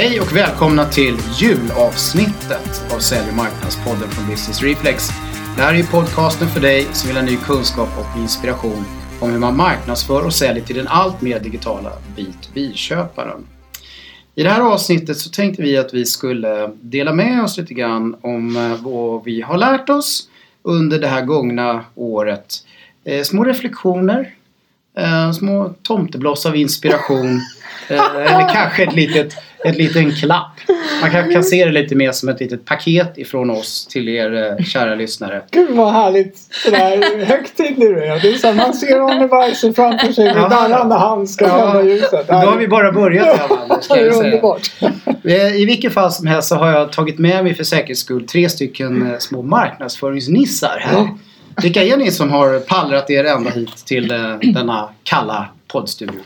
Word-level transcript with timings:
Hej 0.00 0.20
och 0.20 0.36
välkomna 0.36 0.84
till 0.84 1.16
julavsnittet 1.40 2.92
av 2.94 2.98
Sälj 2.98 3.28
och 3.30 3.36
marknadspodden 3.36 4.08
från 4.08 4.26
Business 4.26 4.62
Reflex. 4.62 5.08
Det 5.56 5.62
här 5.62 5.74
är 5.74 5.82
podcasten 5.82 6.48
för 6.48 6.60
dig 6.60 6.86
som 6.92 7.08
vill 7.08 7.16
ha 7.16 7.24
ny 7.24 7.36
kunskap 7.36 7.88
och 7.98 8.20
inspiration 8.20 8.84
om 9.20 9.30
hur 9.30 9.38
man 9.38 9.56
marknadsför 9.56 10.24
och 10.24 10.34
säljer 10.34 10.64
till 10.64 10.76
den 10.76 10.88
allt 10.88 11.20
mer 11.20 11.40
digitala 11.40 11.92
B2B-köparen. 12.16 13.46
I 14.34 14.42
det 14.42 14.50
här 14.50 14.60
avsnittet 14.60 15.16
så 15.16 15.30
tänkte 15.30 15.62
vi 15.62 15.76
att 15.76 15.94
vi 15.94 16.04
skulle 16.04 16.70
dela 16.80 17.12
med 17.12 17.44
oss 17.44 17.58
lite 17.58 17.74
grann 17.74 18.16
om 18.20 18.56
eh, 18.56 18.82
vad 18.82 19.24
vi 19.24 19.40
har 19.40 19.58
lärt 19.58 19.88
oss 19.88 20.28
under 20.62 20.98
det 20.98 21.08
här 21.08 21.24
gångna 21.24 21.84
året. 21.94 22.54
Eh, 23.04 23.22
små 23.22 23.44
reflektioner, 23.44 24.34
eh, 24.98 25.32
små 25.32 25.74
tomtebloss 25.82 26.46
av 26.46 26.56
inspiration 26.56 27.40
eller 27.90 28.54
kanske 28.54 28.82
ett 28.82 28.94
litet 28.94 29.34
en 29.64 29.74
liten 29.74 30.12
klapp. 30.12 30.52
Man 31.00 31.10
kan, 31.10 31.32
kan 31.32 31.44
se 31.44 31.64
det 31.64 31.70
lite 31.70 31.94
mer 31.94 32.12
som 32.12 32.28
ett 32.28 32.40
litet 32.40 32.64
paket 32.64 33.18
ifrån 33.18 33.50
oss 33.50 33.86
till 33.86 34.08
er 34.08 34.56
eh, 34.58 34.64
kära 34.64 34.94
lyssnare. 34.94 35.42
Gud 35.50 35.70
vad 35.70 35.92
härligt! 35.92 36.38
Sådär 36.64 37.24
högtidlig 37.24 37.88
du 37.88 38.04
är. 38.04 38.20
Det 38.20 38.28
är 38.28 38.34
så 38.34 38.52
man 38.52 38.74
ser 38.74 38.98
Ronny 38.98 39.26
Weise 39.26 39.72
framför 39.72 40.12
sig 40.12 40.34
med 40.34 40.50
darrande 40.50 40.94
hand 40.94 41.30
ska 41.30 41.48
tända 41.48 41.82
ljuset. 41.82 42.28
Då 42.28 42.34
har 42.34 42.56
vi 42.56 42.68
bara 42.68 42.92
börjat 42.92 43.50
Anders, 43.50 43.84
ska 43.84 44.00
jag 44.00 44.14
säga. 44.14 44.56
Eh, 45.24 45.56
I 45.56 45.64
vilket 45.64 45.94
fall 45.94 46.12
som 46.12 46.26
helst 46.26 46.48
så 46.48 46.54
har 46.54 46.72
jag 46.72 46.92
tagit 46.92 47.18
med 47.18 47.44
mig 47.44 47.54
för 47.54 47.64
säkerhets 47.64 48.00
skull 48.00 48.26
tre 48.26 48.48
stycken 48.48 49.10
eh, 49.10 49.18
små 49.18 49.42
marknadsföringsnissar 49.42 50.78
här. 50.80 51.08
Vilka 51.62 51.82
är 51.82 51.96
ni 51.96 52.10
som 52.10 52.30
har 52.30 52.58
pallrat 52.58 53.10
er 53.10 53.24
ända 53.24 53.50
hit 53.50 53.86
till 53.86 54.08
denna 54.42 54.88
kalla 55.02 55.48
poddstudio? 55.68 56.20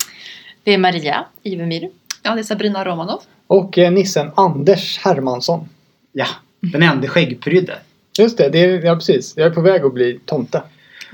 Det 0.64 0.74
är 0.74 0.78
Maria 0.78 1.24
Ivemyr. 1.42 1.90
Ja, 2.22 2.34
det 2.34 2.40
är 2.40 2.42
Sabrina 2.42 2.84
Romanov. 2.84 3.22
Och 3.46 3.78
eh, 3.78 3.92
nissen 3.92 4.30
Anders 4.34 4.98
Hermansson. 4.98 5.68
Ja, 6.12 6.26
den 6.60 6.82
enda 6.82 7.08
skäggprydde. 7.08 7.78
Just 8.18 8.38
det, 8.38 8.48
det 8.48 8.58
är, 8.58 8.84
ja 8.84 8.94
precis. 8.94 9.34
Jag 9.36 9.46
är 9.46 9.50
på 9.50 9.60
väg 9.60 9.84
att 9.84 9.94
bli 9.94 10.20
tomte. 10.24 10.62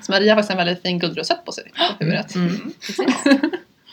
Så 0.03 0.13
Maria 0.13 0.33
har 0.33 0.37
faktiskt 0.37 0.51
en 0.51 0.57
väldigt 0.57 0.83
fin 0.83 0.99
guldrosett 0.99 1.45
på 1.45 1.53
sig. 1.53 1.73
Mm. 2.01 2.25
Mm. 2.35 2.73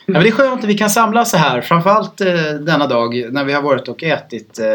Ja, 0.08 0.14
men 0.14 0.24
det 0.24 0.30
är 0.30 0.32
skönt 0.32 0.64
att 0.64 0.70
vi 0.70 0.78
kan 0.78 0.90
samlas 0.90 1.32
så 1.32 1.38
här. 1.38 1.62
Framförallt 1.62 2.22
eh, 2.22 2.54
denna 2.62 2.88
dag 2.88 3.34
när 3.34 3.44
vi 3.44 3.54
har 3.54 3.62
varit 3.62 3.88
och 3.88 4.04
ätit 4.04 4.60
eh, 4.60 4.66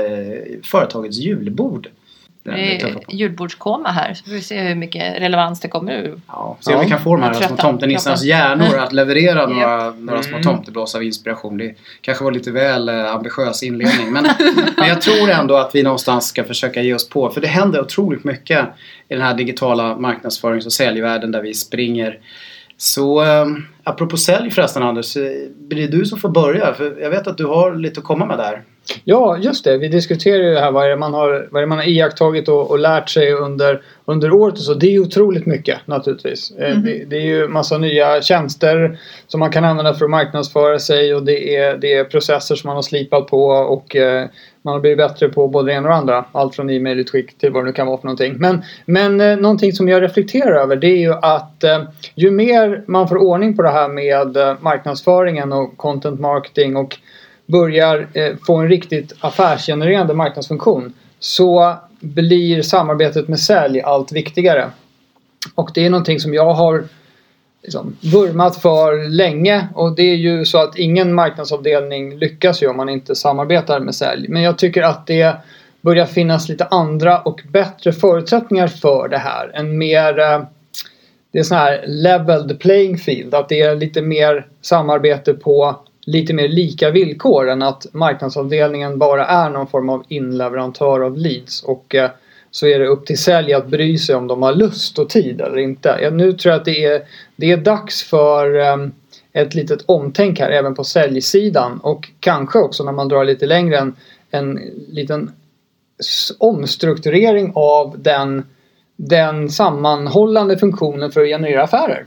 företagets 0.62 1.16
julbord. 1.18 1.88
Det 2.42 2.82
är 2.82 2.96
julbordskoma 3.08 3.90
här 3.90 4.14
så 4.14 4.24
får 4.24 4.32
vi 4.32 4.40
se 4.40 4.60
hur 4.60 4.74
mycket 4.74 5.22
relevans 5.22 5.60
det 5.60 5.68
kommer 5.68 5.92
ur. 5.92 6.20
Ja, 6.26 6.56
se 6.60 6.74
om 6.74 6.80
vi 6.80 6.88
kan 6.88 7.00
få 7.00 7.16
de 7.16 7.22
här 7.22 7.32
små 7.32 7.56
tomtenissarnas 7.56 8.24
hjärnor 8.24 8.78
att 8.78 8.92
leverera 8.92 9.46
några, 9.46 9.90
några 9.90 10.22
små 10.22 10.36
mm. 10.36 10.42
tomteblås 10.42 10.94
av 10.94 11.02
inspiration. 11.02 11.56
Det 11.56 11.74
kanske 12.00 12.24
var 12.24 12.32
lite 12.32 12.50
väl 12.50 12.88
eh, 12.88 13.14
ambitiös 13.14 13.62
inledning. 13.62 14.12
Men, 14.12 14.22
men 14.76 14.88
jag 14.88 15.02
tror 15.02 15.30
ändå 15.30 15.56
att 15.56 15.74
vi 15.74 15.82
någonstans 15.82 16.28
ska 16.28 16.44
försöka 16.44 16.82
ge 16.82 16.94
oss 16.94 17.08
på. 17.08 17.30
För 17.30 17.40
det 17.40 17.48
händer 17.48 17.80
otroligt 17.80 18.24
mycket 18.24 18.66
i 19.08 19.14
den 19.14 19.22
här 19.22 19.34
digitala 19.34 19.96
marknadsförings 19.96 20.66
och 20.66 20.72
säljvärlden 20.72 21.30
där 21.30 21.42
vi 21.42 21.54
springer. 21.54 22.18
Så 22.76 23.24
um, 23.24 23.66
apropå 23.84 24.16
sälj 24.16 24.50
förresten 24.50 24.82
Anders, 24.82 25.16
eh, 25.16 25.22
blir 25.68 25.88
det 25.88 25.98
du 25.98 26.04
som 26.04 26.18
får 26.18 26.28
börja? 26.28 26.74
För 26.74 27.00
jag 27.00 27.10
vet 27.10 27.26
att 27.26 27.38
du 27.38 27.46
har 27.46 27.74
lite 27.74 28.00
att 28.00 28.06
komma 28.06 28.26
med 28.26 28.38
där. 28.38 28.62
Ja, 29.04 29.38
just 29.38 29.64
det. 29.64 29.78
Vi 29.78 29.88
diskuterar 29.88 30.42
ju 30.42 30.56
här 30.56 30.72
vad 30.72 30.98
man 30.98 31.14
har, 31.14 31.48
vad 31.50 31.68
man 31.68 31.78
har 31.78 31.88
iakttagit 31.88 32.48
och, 32.48 32.70
och 32.70 32.78
lärt 32.78 33.08
sig 33.08 33.32
under, 33.32 33.82
under 34.04 34.32
året 34.32 34.54
och 34.54 34.60
så. 34.60 34.74
Det 34.74 34.86
är 34.86 34.90
ju 34.90 35.00
otroligt 35.00 35.46
mycket 35.46 35.78
naturligtvis. 35.86 36.52
Mm. 36.58 36.82
Det, 36.82 37.04
det, 37.04 37.16
är 37.16 37.24
ju 37.24 37.48
massa 37.48 37.78
nya 37.78 38.22
tjänster 38.22 38.98
som 39.28 39.40
man 39.40 39.50
kan 39.50 39.64
använda 39.64 39.94
för 39.94 40.04
att 40.04 40.10
marknadsföra 40.10 40.78
sig 40.78 41.14
och 41.14 41.22
det 41.22 41.56
är, 41.56 41.76
det 41.76 41.94
är 41.94 42.04
processer 42.04 42.54
som 42.54 42.68
man 42.68 42.76
har 42.76 42.82
slipat 42.82 43.26
på 43.26 43.46
och 43.46 43.96
eh, 43.96 44.26
man 44.62 44.74
har 44.74 44.80
blivit 44.80 44.98
bättre 44.98 45.28
på 45.28 45.48
både 45.48 45.72
det 45.72 45.76
ena 45.76 45.88
och 45.88 45.94
det 45.94 45.98
andra. 45.98 46.24
Allt 46.32 46.56
från 46.56 46.70
e-mailutskick 46.70 47.38
till 47.38 47.52
vad 47.52 47.62
det 47.62 47.66
nu 47.66 47.72
kan 47.72 47.86
vara 47.86 47.98
för 47.98 48.06
någonting. 48.06 48.34
Men, 48.38 48.62
men 48.86 49.20
eh, 49.20 49.36
någonting 49.36 49.72
som 49.72 49.88
jag 49.88 50.02
reflekterar 50.02 50.62
över 50.62 50.76
det 50.76 50.86
är 50.86 51.00
ju 51.00 51.12
att 51.12 51.64
eh, 51.64 51.82
ju 52.14 52.30
mer 52.30 52.84
man 52.86 53.08
får 53.08 53.16
ordning 53.16 53.56
på 53.56 53.62
det 53.62 53.70
här 53.70 53.88
med 53.88 54.36
eh, 54.36 54.54
marknadsföringen 54.60 55.52
och 55.52 55.76
content 55.76 56.20
marketing 56.20 56.76
och 56.76 56.98
börjar 57.50 58.08
eh, 58.12 58.36
få 58.46 58.56
en 58.56 58.68
riktigt 58.68 59.14
affärsgenererande 59.20 60.14
marknadsfunktion 60.14 60.92
så 61.18 61.74
blir 62.00 62.62
samarbetet 62.62 63.28
med 63.28 63.40
sälj 63.40 63.80
allt 63.80 64.12
viktigare. 64.12 64.70
Och 65.54 65.70
det 65.74 65.86
är 65.86 65.90
någonting 65.90 66.20
som 66.20 66.34
jag 66.34 66.54
har 66.54 66.84
liksom, 67.62 67.96
vurmat 68.00 68.56
för 68.56 69.08
länge 69.08 69.68
och 69.74 69.96
det 69.96 70.02
är 70.02 70.16
ju 70.16 70.44
så 70.44 70.58
att 70.58 70.78
ingen 70.78 71.14
marknadsavdelning 71.14 72.18
lyckas 72.18 72.62
ju 72.62 72.66
om 72.66 72.76
man 72.76 72.88
inte 72.88 73.14
samarbetar 73.14 73.80
med 73.80 73.94
sälj. 73.94 74.28
Men 74.28 74.42
jag 74.42 74.58
tycker 74.58 74.82
att 74.82 75.06
det 75.06 75.36
börjar 75.80 76.06
finnas 76.06 76.48
lite 76.48 76.64
andra 76.64 77.18
och 77.18 77.40
bättre 77.48 77.92
förutsättningar 77.92 78.68
för 78.68 79.08
det 79.08 79.18
här. 79.18 79.50
En 79.54 79.78
mer 79.78 80.18
eh, 80.18 80.42
det 81.32 81.38
är 81.38 81.42
sån 81.42 81.58
här 81.58 81.84
leveled 81.86 82.60
playing 82.60 82.98
field. 82.98 83.34
Att 83.34 83.48
det 83.48 83.60
är 83.60 83.76
lite 83.76 84.02
mer 84.02 84.46
samarbete 84.60 85.34
på 85.34 85.76
lite 86.06 86.34
mer 86.34 86.48
lika 86.48 86.90
villkor 86.90 87.48
än 87.48 87.62
att 87.62 87.86
marknadsavdelningen 87.92 88.98
bara 88.98 89.26
är 89.26 89.50
någon 89.50 89.66
form 89.66 89.88
av 89.88 90.04
inleverantör 90.08 91.00
av 91.00 91.16
leads 91.16 91.62
och 91.62 91.94
eh, 91.94 92.10
så 92.50 92.66
är 92.66 92.78
det 92.78 92.86
upp 92.86 93.06
till 93.06 93.18
sälj 93.18 93.52
att 93.52 93.66
bry 93.66 93.98
sig 93.98 94.14
om 94.14 94.26
de 94.26 94.42
har 94.42 94.52
lust 94.52 94.98
och 94.98 95.08
tid 95.08 95.40
eller 95.40 95.58
inte. 95.58 96.10
Nu 96.12 96.32
tror 96.32 96.52
jag 96.52 96.58
att 96.58 96.64
det 96.64 96.84
är, 96.84 97.02
det 97.36 97.52
är 97.52 97.56
dags 97.56 98.02
för 98.02 98.58
eh, 98.58 98.76
ett 99.32 99.54
litet 99.54 99.82
omtänk 99.86 100.40
här 100.40 100.50
även 100.50 100.74
på 100.74 100.84
säljsidan 100.84 101.80
och 101.80 102.08
kanske 102.20 102.58
också 102.58 102.84
när 102.84 102.92
man 102.92 103.08
drar 103.08 103.24
lite 103.24 103.46
längre 103.46 103.78
en, 103.78 103.96
en 104.30 104.60
liten 104.88 105.32
omstrukturering 106.38 107.52
av 107.54 107.94
den, 107.98 108.46
den 108.96 109.50
sammanhållande 109.50 110.58
funktionen 110.58 111.12
för 111.12 111.20
att 111.20 111.28
generera 111.28 111.62
affärer. 111.62 112.06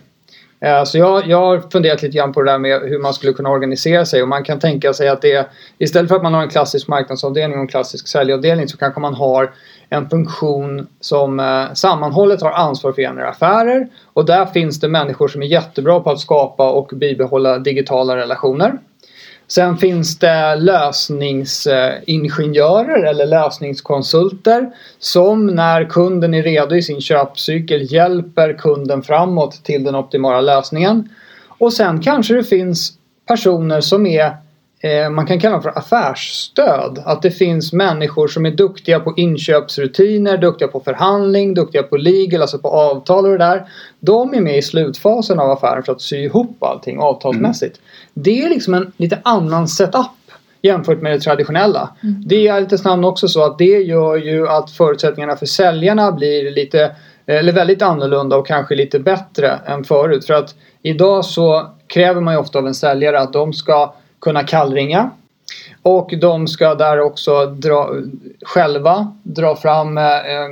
Eh, 0.64 0.84
så 0.84 0.98
jag, 0.98 1.28
jag 1.28 1.38
har 1.38 1.60
funderat 1.72 2.02
lite 2.02 2.18
grann 2.18 2.34
på 2.34 2.42
det 2.42 2.52
där 2.52 2.60
med 2.60 2.82
hur 2.82 3.00
man 3.00 3.14
skulle 3.14 3.34
kunna 3.34 3.50
organisera 3.50 4.06
sig 4.06 4.22
och 4.22 4.28
man 4.28 4.44
kan 4.44 4.60
tänka 4.60 4.94
sig 4.94 5.10
att 5.10 5.22
det 5.22 5.50
istället 5.78 6.10
för 6.10 6.16
att 6.16 6.24
man 6.24 6.34
har 6.34 6.42
en 6.42 6.50
klassisk 6.50 6.88
marknadsavdelning 6.88 7.58
och 7.58 7.62
en 7.62 7.68
klassisk 7.68 8.08
säljavdelning 8.08 8.68
så 8.68 8.78
kanske 8.78 9.00
man 9.00 9.14
har 9.14 9.54
en 9.90 10.10
funktion 10.10 10.88
som 11.00 11.40
eh, 11.40 11.74
sammanhållet 11.74 12.42
har 12.42 12.52
ansvar 12.52 12.92
för 12.92 13.02
era 13.02 13.30
affärer 13.30 13.88
och 14.14 14.26
där 14.26 14.46
finns 14.46 14.80
det 14.80 14.88
människor 14.88 15.28
som 15.28 15.42
är 15.42 15.46
jättebra 15.46 16.00
på 16.00 16.12
att 16.12 16.20
skapa 16.20 16.72
och 16.72 16.92
bibehålla 16.94 17.60
digitala 17.60 18.18
relationer. 18.18 18.74
Sen 19.48 19.78
finns 19.78 20.20
det 20.20 20.56
lösningsingenjörer 20.56 23.04
eller 23.04 23.26
lösningskonsulter 23.26 24.72
som 25.00 25.48
när 25.48 25.86
kunden 25.86 26.34
är 26.34 26.44
redo 26.44 26.76
i 26.76 26.82
sin 26.82 27.02
köpcykel 27.02 27.94
hjälper 27.94 28.54
kunden 28.54 29.04
framåt 29.04 29.64
till 29.64 29.84
den 29.84 29.96
optimala 29.96 30.42
lösningen. 30.42 31.10
Och 31.48 31.74
sen 31.74 32.02
kanske 32.02 32.34
det 32.34 32.44
finns 32.44 32.94
personer 33.28 33.82
som 33.82 34.06
är 34.06 34.43
man 35.12 35.28
kan 35.28 35.40
kalla 35.40 35.54
dem 35.54 35.62
för 35.62 35.78
affärsstöd. 35.78 37.04
Att 37.06 37.22
det 37.22 37.32
finns 37.32 37.74
människor 37.74 38.28
som 38.28 38.46
är 38.46 38.52
duktiga 38.52 39.00
på 39.00 39.14
inköpsrutiner, 39.18 40.38
duktiga 40.38 40.68
på 40.68 40.80
förhandling, 40.80 41.54
duktiga 41.54 41.84
på 41.84 41.98
legal, 41.98 42.42
alltså 42.42 42.58
på 42.60 42.68
avtal 42.68 43.26
och 43.26 43.32
det 43.32 43.38
där. 43.38 43.66
De 44.00 44.34
är 44.34 44.42
med 44.42 44.58
i 44.58 44.62
slutfasen 44.62 45.40
av 45.40 45.52
affären 45.52 45.84
för 45.84 45.92
att 45.92 46.02
sy 46.02 46.18
ihop 46.18 46.64
allting 46.64 47.00
avtalsmässigt. 47.00 47.78
Mm. 47.78 48.24
Det 48.24 48.42
är 48.42 48.50
liksom 48.50 48.74
en 48.74 48.92
lite 48.98 49.20
annan 49.24 49.68
setup 49.68 50.06
jämfört 50.62 51.02
med 51.02 51.12
det 51.12 51.20
traditionella. 51.20 51.90
Mm. 52.04 52.24
Det 52.26 52.48
är 52.48 52.62
lite 52.62 52.78
snabbt 52.78 53.06
också 53.06 53.28
så 53.28 53.44
att 53.44 53.58
det 53.58 53.66
gör 53.66 54.16
ju 54.16 54.48
att 54.48 54.72
förutsättningarna 54.72 55.36
för 55.36 55.46
säljarna 55.46 56.12
blir 56.12 56.52
lite 56.52 56.92
eller 57.26 57.54
väldigt 57.54 57.82
annorlunda 57.82 58.38
och 58.38 58.48
kanske 58.48 58.76
lite 58.76 59.00
bättre 59.00 59.60
än 59.66 59.84
förut. 59.84 60.26
För 60.26 60.34
att 60.34 60.56
idag 60.82 61.26
så 61.26 61.68
kräver 61.88 62.22
man 62.22 62.34
ju 62.34 62.40
ofta 62.40 62.60
av 62.60 62.68
en 62.68 62.74
säljare 62.74 63.20
att 63.20 63.34
de 63.34 63.54
ska 63.54 63.94
kunna 64.24 64.44
kallringa. 64.44 65.10
Och 65.82 66.14
de 66.22 66.48
ska 66.48 66.76
där 66.76 67.00
också 67.00 67.46
dra, 67.46 67.90
själva 68.46 69.14
dra 69.24 69.56
fram, 69.56 69.98
eh, 69.98 70.04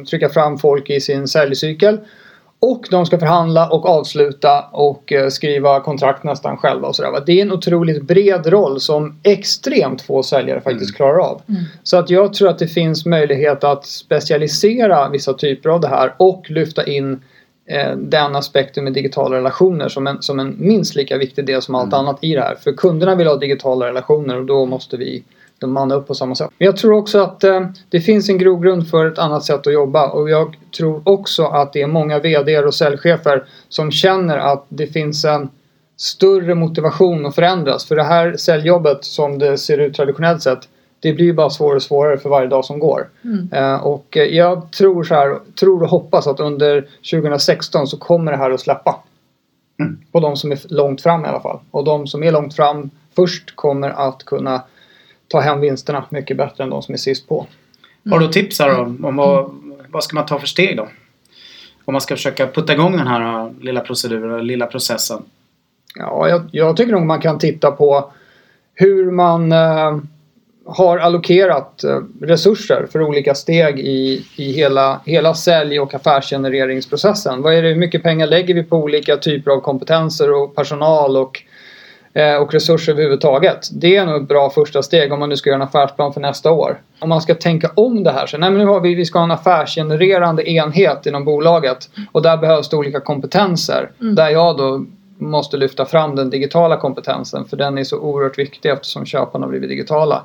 trycka 0.09 0.29
fram 0.29 0.57
folk 0.57 0.89
i 0.89 1.01
sin 1.01 1.27
säljcykel. 1.27 1.99
Och 2.59 2.87
de 2.91 3.05
ska 3.05 3.19
förhandla 3.19 3.69
och 3.69 3.85
avsluta 3.85 4.61
och 4.71 5.11
eh, 5.11 5.27
skriva 5.27 5.79
kontrakt 5.79 6.23
nästan 6.23 6.57
själva 6.57 6.87
och 6.87 6.95
sådär. 6.95 7.23
Det 7.25 7.31
är 7.31 7.41
en 7.41 7.51
otroligt 7.51 8.03
bred 8.03 8.47
roll 8.47 8.79
som 8.79 9.19
extremt 9.23 10.01
få 10.01 10.23
säljare 10.23 10.61
faktiskt 10.61 10.89
mm. 10.89 10.95
klarar 10.95 11.19
av. 11.19 11.41
Mm. 11.49 11.61
Så 11.83 11.97
att 11.97 12.09
jag 12.09 12.33
tror 12.33 12.49
att 12.49 12.59
det 12.59 12.67
finns 12.67 13.05
möjlighet 13.05 13.63
att 13.63 13.85
specialisera 13.85 15.09
vissa 15.09 15.33
typer 15.33 15.69
av 15.69 15.81
det 15.81 15.87
här 15.87 16.13
och 16.17 16.49
lyfta 16.49 16.85
in 16.85 17.13
eh, 17.13 17.19
den 17.95 18.35
aspekten 18.35 18.83
med 18.83 18.93
digitala 18.93 19.37
relationer 19.37 19.89
som 19.89 20.07
en, 20.07 20.21
som 20.21 20.39
en 20.39 20.55
minst 20.59 20.95
lika 20.95 21.17
viktig 21.17 21.45
del 21.45 21.61
som 21.61 21.75
allt 21.75 21.93
mm. 21.93 21.99
annat 21.99 22.23
i 22.23 22.35
det 22.35 22.41
här. 22.41 22.55
För 22.55 22.71
kunderna 22.71 23.15
vill 23.15 23.27
ha 23.27 23.35
digitala 23.35 23.87
relationer 23.87 24.37
och 24.37 24.45
då 24.45 24.65
måste 24.65 24.97
vi 24.97 25.23
de 25.61 25.71
mannar 25.71 25.95
upp 25.95 26.07
på 26.07 26.15
samma 26.15 26.35
sätt. 26.35 26.49
Men 26.57 26.65
jag 26.65 26.77
tror 26.77 26.93
också 26.93 27.19
att 27.19 27.43
eh, 27.43 27.67
det 27.89 28.01
finns 28.01 28.29
en 28.29 28.37
grogrund 28.37 28.89
för 28.89 29.05
ett 29.05 29.19
annat 29.19 29.43
sätt 29.43 29.67
att 29.67 29.73
jobba 29.73 30.09
och 30.09 30.29
jag 30.29 30.55
tror 30.77 31.01
också 31.05 31.45
att 31.45 31.73
det 31.73 31.81
är 31.81 31.87
många 31.87 32.19
VD 32.19 32.59
och 32.59 32.73
säljchefer 32.73 33.45
som 33.69 33.91
känner 33.91 34.37
att 34.37 34.65
det 34.69 34.87
finns 34.87 35.25
en 35.25 35.49
större 35.97 36.55
motivation 36.55 37.25
att 37.25 37.35
förändras. 37.35 37.85
För 37.85 37.95
det 37.95 38.03
här 38.03 38.37
säljjobbet 38.37 39.05
som 39.05 39.39
det 39.39 39.57
ser 39.57 39.77
ut 39.77 39.95
traditionellt 39.95 40.41
sett 40.41 40.67
det 41.01 41.13
blir 41.13 41.25
ju 41.25 41.33
bara 41.33 41.49
svårare 41.49 41.75
och 41.75 41.83
svårare 41.83 42.17
för 42.17 42.29
varje 42.29 42.47
dag 42.47 42.65
som 42.65 42.79
går. 42.79 43.09
Mm. 43.23 43.49
Eh, 43.51 43.83
och 43.83 44.17
eh, 44.17 44.23
jag 44.23 44.71
tror 44.71 45.03
så 45.03 45.15
här, 45.15 45.39
tror 45.59 45.83
och 45.83 45.89
hoppas 45.89 46.27
att 46.27 46.39
under 46.39 46.87
2016 47.11 47.87
så 47.87 47.97
kommer 47.97 48.31
det 48.31 48.37
här 48.37 48.51
att 48.51 48.61
släppa. 48.61 49.03
Mm. 49.79 49.97
På 50.11 50.19
de 50.19 50.37
som 50.37 50.51
är 50.51 50.59
långt 50.69 51.01
fram 51.01 51.25
i 51.25 51.27
alla 51.27 51.39
fall. 51.39 51.59
Och 51.71 51.83
de 51.83 52.07
som 52.07 52.23
är 52.23 52.31
långt 52.31 52.55
fram 52.55 52.89
först 53.15 53.55
kommer 53.55 53.89
att 53.89 54.23
kunna 54.23 54.63
ta 55.27 55.39
hem 55.39 55.59
vinsterna 55.59 56.05
mycket 56.09 56.37
bättre 56.37 56.63
än 56.63 56.69
de 56.69 56.81
som 56.81 56.93
är 56.93 56.97
sist 56.97 57.27
på. 57.27 57.47
Har 58.11 58.19
du 58.19 58.27
tips 58.27 58.59
här 58.59 58.75
då? 58.77 59.07
Om 59.07 59.15
vad, 59.15 59.51
vad 59.89 60.03
ska 60.03 60.15
man 60.15 60.25
ta 60.25 60.39
för 60.39 60.47
steg 60.47 60.77
då? 60.77 60.87
Om 61.85 61.93
man 61.93 62.01
ska 62.01 62.15
försöka 62.15 62.47
putta 62.47 62.73
igång 62.73 62.97
den 62.97 63.07
här 63.07 63.45
uh, 63.45 63.51
lilla 63.61 63.81
proceduren, 63.81 64.47
lilla 64.47 64.65
processen. 64.65 65.23
Ja, 65.95 66.29
jag, 66.29 66.49
jag 66.51 66.77
tycker 66.77 66.91
nog 66.91 67.05
man 67.05 67.21
kan 67.21 67.39
titta 67.39 67.71
på 67.71 68.11
hur 68.73 69.11
man 69.11 69.51
eh, 69.51 69.97
har 70.65 70.97
allokerat 70.97 71.83
eh, 71.83 71.99
resurser 72.21 72.87
för 72.91 73.01
olika 73.01 73.35
steg 73.35 73.79
i, 73.79 74.25
i 74.35 74.51
hela, 74.51 75.01
hela 75.05 75.33
sälj 75.33 75.79
och 75.79 75.93
affärsgenereringsprocessen. 75.93 77.41
Vad 77.41 77.53
är 77.53 77.61
det, 77.61 77.69
hur 77.69 77.75
mycket 77.75 78.03
pengar 78.03 78.27
lägger 78.27 78.53
vi 78.53 78.63
på 78.63 78.77
olika 78.77 79.17
typer 79.17 79.51
av 79.51 79.59
kompetenser 79.59 80.31
och 80.31 80.55
personal 80.55 81.17
och, 81.17 81.41
eh, 82.13 82.35
och 82.35 82.53
resurser 82.53 82.91
överhuvudtaget? 82.91 83.69
Det 83.71 83.95
är 83.95 84.05
nog 84.05 84.21
ett 84.21 84.27
bra 84.27 84.49
första 84.49 84.81
steg 84.83 85.13
om 85.13 85.19
man 85.19 85.29
nu 85.29 85.37
ska 85.37 85.49
göra 85.49 85.61
en 85.61 85.67
affärsplan 85.67 86.13
för 86.13 86.21
nästa 86.21 86.51
år. 86.51 86.81
Om 86.99 87.09
man 87.09 87.21
ska 87.21 87.35
tänka 87.35 87.71
om 87.75 88.03
det 88.03 88.11
här 88.11 88.25
så, 88.25 88.37
nej 88.37 88.49
men 88.49 88.59
nu 88.59 88.65
har 88.65 88.79
vi, 88.79 88.95
vi 88.95 89.05
ska 89.05 89.19
ha 89.19 89.23
en 89.23 89.31
affärsgenererande 89.31 90.49
enhet 90.49 91.05
inom 91.05 91.25
bolaget 91.25 91.89
och 92.11 92.21
där 92.21 92.37
behövs 92.37 92.69
det 92.69 92.77
olika 92.77 92.99
kompetenser. 92.99 93.91
Där 93.97 94.29
jag 94.29 94.57
då 94.57 94.85
måste 95.17 95.57
lyfta 95.57 95.85
fram 95.85 96.15
den 96.15 96.29
digitala 96.29 96.77
kompetensen 96.77 97.45
för 97.45 97.57
den 97.57 97.77
är 97.77 97.83
så 97.83 97.99
oerhört 97.99 98.39
viktig 98.39 98.69
eftersom 98.69 99.05
köparna 99.05 99.45
har 99.45 99.49
blivit 99.49 99.69
digitala. 99.69 100.23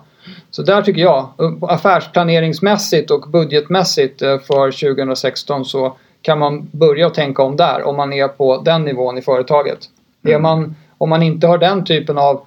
Så 0.51 0.63
där 0.63 0.83
tycker 0.83 1.03
jag, 1.03 1.29
affärsplaneringsmässigt 1.61 3.11
och 3.11 3.31
budgetmässigt 3.31 4.23
eh, 4.23 4.39
för 4.39 4.95
2016 4.95 5.65
så 5.65 5.97
kan 6.23 6.39
man 6.39 6.69
börja 6.73 7.11
tänka 7.11 7.43
om 7.43 7.57
där 7.57 7.83
om 7.83 7.97
man 7.97 8.13
är 8.13 8.29
på 8.29 8.63
den 8.63 8.85
nivån 8.85 9.19
i 9.19 9.23
företaget. 9.23 9.79
Är 10.23 10.39
man, 10.39 10.77
om 10.99 11.09
man 11.09 11.23
inte 11.23 11.47
har 11.47 11.59
den 11.59 11.85
typen 11.85 12.19
av, 12.19 12.47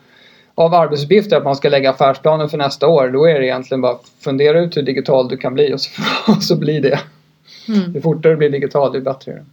av 0.55 0.73
arbetsuppgifter 0.73 1.37
att 1.37 1.43
man 1.43 1.55
ska 1.55 1.69
lägga 1.69 1.89
affärsplanen 1.89 2.49
för 2.49 2.57
nästa 2.57 2.87
år 2.87 3.07
då 3.07 3.25
är 3.25 3.39
det 3.39 3.45
egentligen 3.45 3.81
bara 3.81 3.91
att 3.91 4.05
fundera 4.19 4.59
ut 4.59 4.77
hur 4.77 4.81
digital 4.81 5.27
du 5.27 5.37
kan 5.37 5.53
bli 5.53 5.73
och 5.73 5.81
så, 5.81 6.01
och 6.31 6.43
så 6.43 6.55
blir 6.55 6.81
det. 6.81 6.99
Mm. 7.67 7.93
Ju 7.93 8.01
fortare 8.01 8.33
du 8.33 8.37
blir 8.37 8.49
digital, 8.49 8.95
ju 8.95 9.01
bättre 9.01 9.31
är 9.31 9.35
det. 9.35 9.45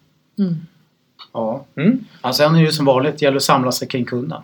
Ja. 1.33 1.65
Mm. 1.77 2.05
Ja, 2.23 2.33
sen 2.33 2.55
är 2.55 2.59
det 2.59 2.65
ju 2.65 2.73
som 2.73 2.87
vanligt, 2.87 3.23
gäller 3.23 3.37
att 3.37 3.43
samla 3.43 3.73
sig 3.73 3.89
kring 3.89 4.05
kunden. 4.05 4.43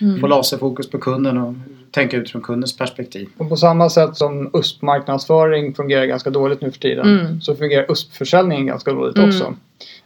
Mm. 0.00 0.20
Få 0.20 0.26
laserfokus 0.26 0.90
på 0.90 0.98
kunden 0.98 1.38
och 1.38 1.54
tänka 1.90 2.16
utifrån 2.16 2.42
kundens 2.42 2.76
perspektiv. 2.76 3.28
Och 3.36 3.48
på 3.48 3.56
samma 3.56 3.90
sätt 3.90 4.16
som 4.16 4.50
USP-marknadsföring 4.54 5.74
fungerar 5.74 6.04
ganska 6.04 6.30
dåligt 6.30 6.60
nu 6.60 6.70
för 6.70 6.78
tiden 6.80 7.18
Mm. 7.20 7.40
så 7.40 7.54
fungerar 7.54 7.90
USP-försäljning 7.92 8.66
ganska 8.66 8.92
dåligt 8.92 9.16
Mm. 9.16 9.28
också. 9.28 9.54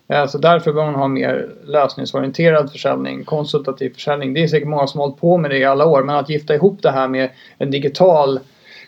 Eh, 0.08 0.26
Så 0.26 0.38
därför 0.38 0.72
bör 0.72 0.84
man 0.84 0.94
ha 0.94 1.08
mer 1.08 1.48
lösningsorienterad 1.66 2.72
försäljning, 2.72 3.24
konsultativ 3.24 3.94
försäljning. 3.94 4.34
Det 4.34 4.42
är 4.42 4.48
säkert 4.48 4.68
många 4.68 4.86
som 4.86 5.00
har 5.00 5.06
hållit 5.06 5.20
på 5.20 5.38
med 5.38 5.50
det 5.50 5.58
i 5.58 5.64
alla 5.64 5.86
år 5.86 6.02
men 6.02 6.16
att 6.16 6.28
gifta 6.30 6.54
ihop 6.54 6.82
det 6.82 6.90
här 6.90 7.08
med 7.08 7.30
en 7.58 7.70
digital 7.70 8.40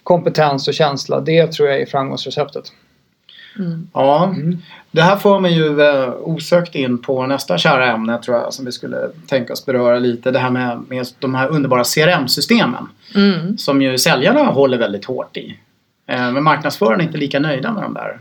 kompetens 0.03 0.69
och 0.69 0.75
känsla 0.75 1.21
det 1.21 1.53
tror 1.53 1.69
jag 1.69 1.81
är 1.81 1.87
framgångsreceptet. 1.87 2.73
Mm. 3.59 3.89
Ja, 3.93 4.25
Mm. 4.25 4.59
det 4.91 5.03
här 5.03 5.17
får 5.17 5.41
mig 5.41 5.53
ju 5.55 5.81
eh, 5.81 6.09
osökt 6.21 6.75
in 6.75 6.99
på 6.99 7.27
nästa 7.27 7.59
kära 7.59 7.87
ämne 7.93 8.19
tror 8.23 8.37
jag 8.37 8.53
som 8.55 8.65
vi 8.65 8.73
skulle 8.73 8.97
tänka 9.27 9.53
oss 9.53 9.67
beröra 9.67 9.99
lite. 9.99 10.31
Det 10.31 10.39
här 10.39 10.51
med, 10.51 10.81
med 10.89 11.07
de 11.19 11.35
här 11.35 11.49
underbara 11.49 11.85
CRM-systemen. 11.85 12.89
Mm. 13.15 13.59
Som 13.59 13.83
ju 13.83 13.99
säljarna 13.99 14.41
håller 14.45 14.79
väldigt 14.79 15.05
hårt 15.05 15.37
i. 15.37 15.59
Eh, 16.07 16.33
men 16.33 16.43
marknadsförarna 16.45 17.03
är 17.03 17.07
inte 17.07 17.19
lika 17.19 17.41
nöjda 17.41 17.73
med 17.73 17.83
de 17.83 17.95
där 17.95 18.19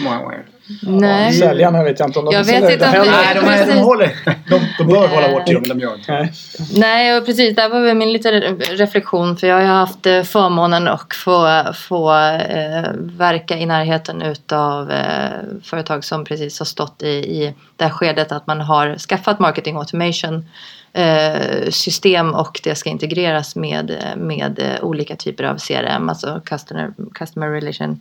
många 0.00 0.18
gånger. 0.18 0.44
Nej. 0.82 1.32
Säljarna 1.32 1.82
vet 1.84 1.98
jag 1.98 2.08
inte 2.08 2.18
om 2.18 2.24
de 2.24 2.34
Jag 2.34 2.44
vet 2.44 2.72
inte 2.72 2.84
om 2.86 2.92
heller. 2.92 3.04
det- 3.04 3.10
Nej, 3.10 3.34
de, 3.34 3.70
är, 3.72 3.74
de, 3.76 3.82
håller, 3.82 4.12
de, 4.50 4.60
de 4.78 4.86
bör 4.86 5.08
hålla 5.08 5.28
hårt 5.28 5.48
i 5.50 5.52
dem, 5.54 5.62
de 5.68 5.80
gör 5.80 5.94
inte. 5.94 6.12
Nej. 6.12 6.32
Nej, 6.76 7.16
och 7.18 7.26
precis. 7.26 7.56
Där 7.56 7.68
var 7.68 7.80
väl 7.80 7.96
min 7.96 8.12
lite 8.12 8.30
reflektion. 8.30 9.36
För 9.36 9.46
jag 9.46 9.56
har 9.56 9.62
haft 9.62 10.06
eh, 10.06 10.22
förmånen 10.22 10.88
att 10.88 11.14
få, 11.14 11.64
få 11.74 12.10
eh, 12.24 12.90
verka 12.96 13.56
i 13.58 13.66
närheten 13.66 14.22
utav 14.22 14.90
eh, 14.90 15.30
företag 15.64 16.04
som 16.04 16.24
precis 16.24 16.58
har 16.58 16.66
stått 16.66 17.02
i, 17.02 17.08
i 17.08 17.54
det 17.76 17.84
här 17.84 17.90
skedet 17.92 18.32
att 18.32 18.46
man 18.46 18.60
har 18.60 18.98
skaffat 18.98 19.38
marketing 19.38 19.76
automation 19.76 20.48
eh, 20.92 21.70
system 21.70 22.34
och 22.34 22.60
det 22.64 22.74
ska 22.74 22.90
integreras 22.90 23.56
med, 23.56 23.96
med 24.16 24.58
eh, 24.58 24.84
olika 24.84 25.16
typer 25.16 25.44
av 25.44 25.58
CRM, 25.58 26.08
alltså 26.08 26.40
customer, 26.44 26.92
customer 27.14 27.48
relation 27.48 28.00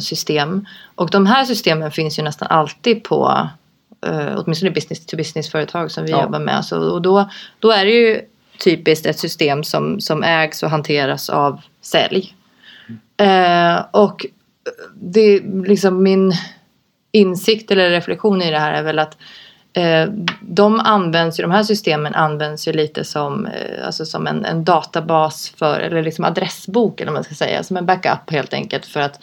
system. 0.00 0.66
Och 0.94 1.10
de 1.10 1.26
här 1.26 1.44
systemen 1.44 1.90
finns 1.90 2.18
ju 2.18 2.22
nästan 2.22 2.48
alltid 2.48 3.02
på 3.02 3.48
eh, 4.06 4.34
åtminstone 4.36 4.70
business 4.70 5.06
to 5.06 5.16
business 5.16 5.50
företag 5.50 5.90
som 5.90 6.04
vi 6.04 6.10
Ja. 6.10 6.22
jobbar 6.22 6.38
med. 6.38 6.64
Så, 6.64 6.78
och 6.80 7.02
då, 7.02 7.30
då 7.58 7.70
är 7.70 7.84
det 7.84 7.90
ju 7.90 8.20
typiskt 8.64 9.06
ett 9.06 9.18
system 9.18 9.64
som, 9.64 10.00
som 10.00 10.22
ägs 10.22 10.62
och 10.62 10.70
hanteras 10.70 11.30
av 11.30 11.60
sälj. 11.80 12.34
Eh, 13.16 13.84
och 13.90 14.26
det 14.94 15.20
är 15.20 15.66
liksom 15.66 16.02
min 16.02 16.32
insikt 17.12 17.70
eller 17.70 17.90
reflektion 17.90 18.42
i 18.42 18.50
det 18.50 18.58
här 18.58 18.72
är 18.72 18.82
väl 18.82 18.98
att 18.98 19.16
eh, 19.16 19.18
de 20.40 20.80
används 20.80 21.38
ju, 21.40 21.42
de 21.42 21.50
här 21.50 21.62
systemen 21.62 22.14
används 22.14 22.68
ju 22.68 22.72
lite 22.72 23.04
som, 23.04 23.46
eh, 23.46 23.86
alltså 23.86 24.04
som 24.06 24.26
en, 24.26 24.44
en 24.44 24.64
databas 24.64 25.52
för, 25.56 25.80
eller 25.80 26.02
liksom 26.02 26.24
adressbok 26.24 27.00
eller 27.00 27.10
vad 27.12 27.16
man 27.16 27.24
ska 27.24 27.34
säga, 27.34 27.62
som 27.62 27.76
en 27.76 27.86
backup 27.86 28.30
helt 28.30 28.54
enkelt 28.54 28.86
för 28.86 29.00
att, 29.00 29.20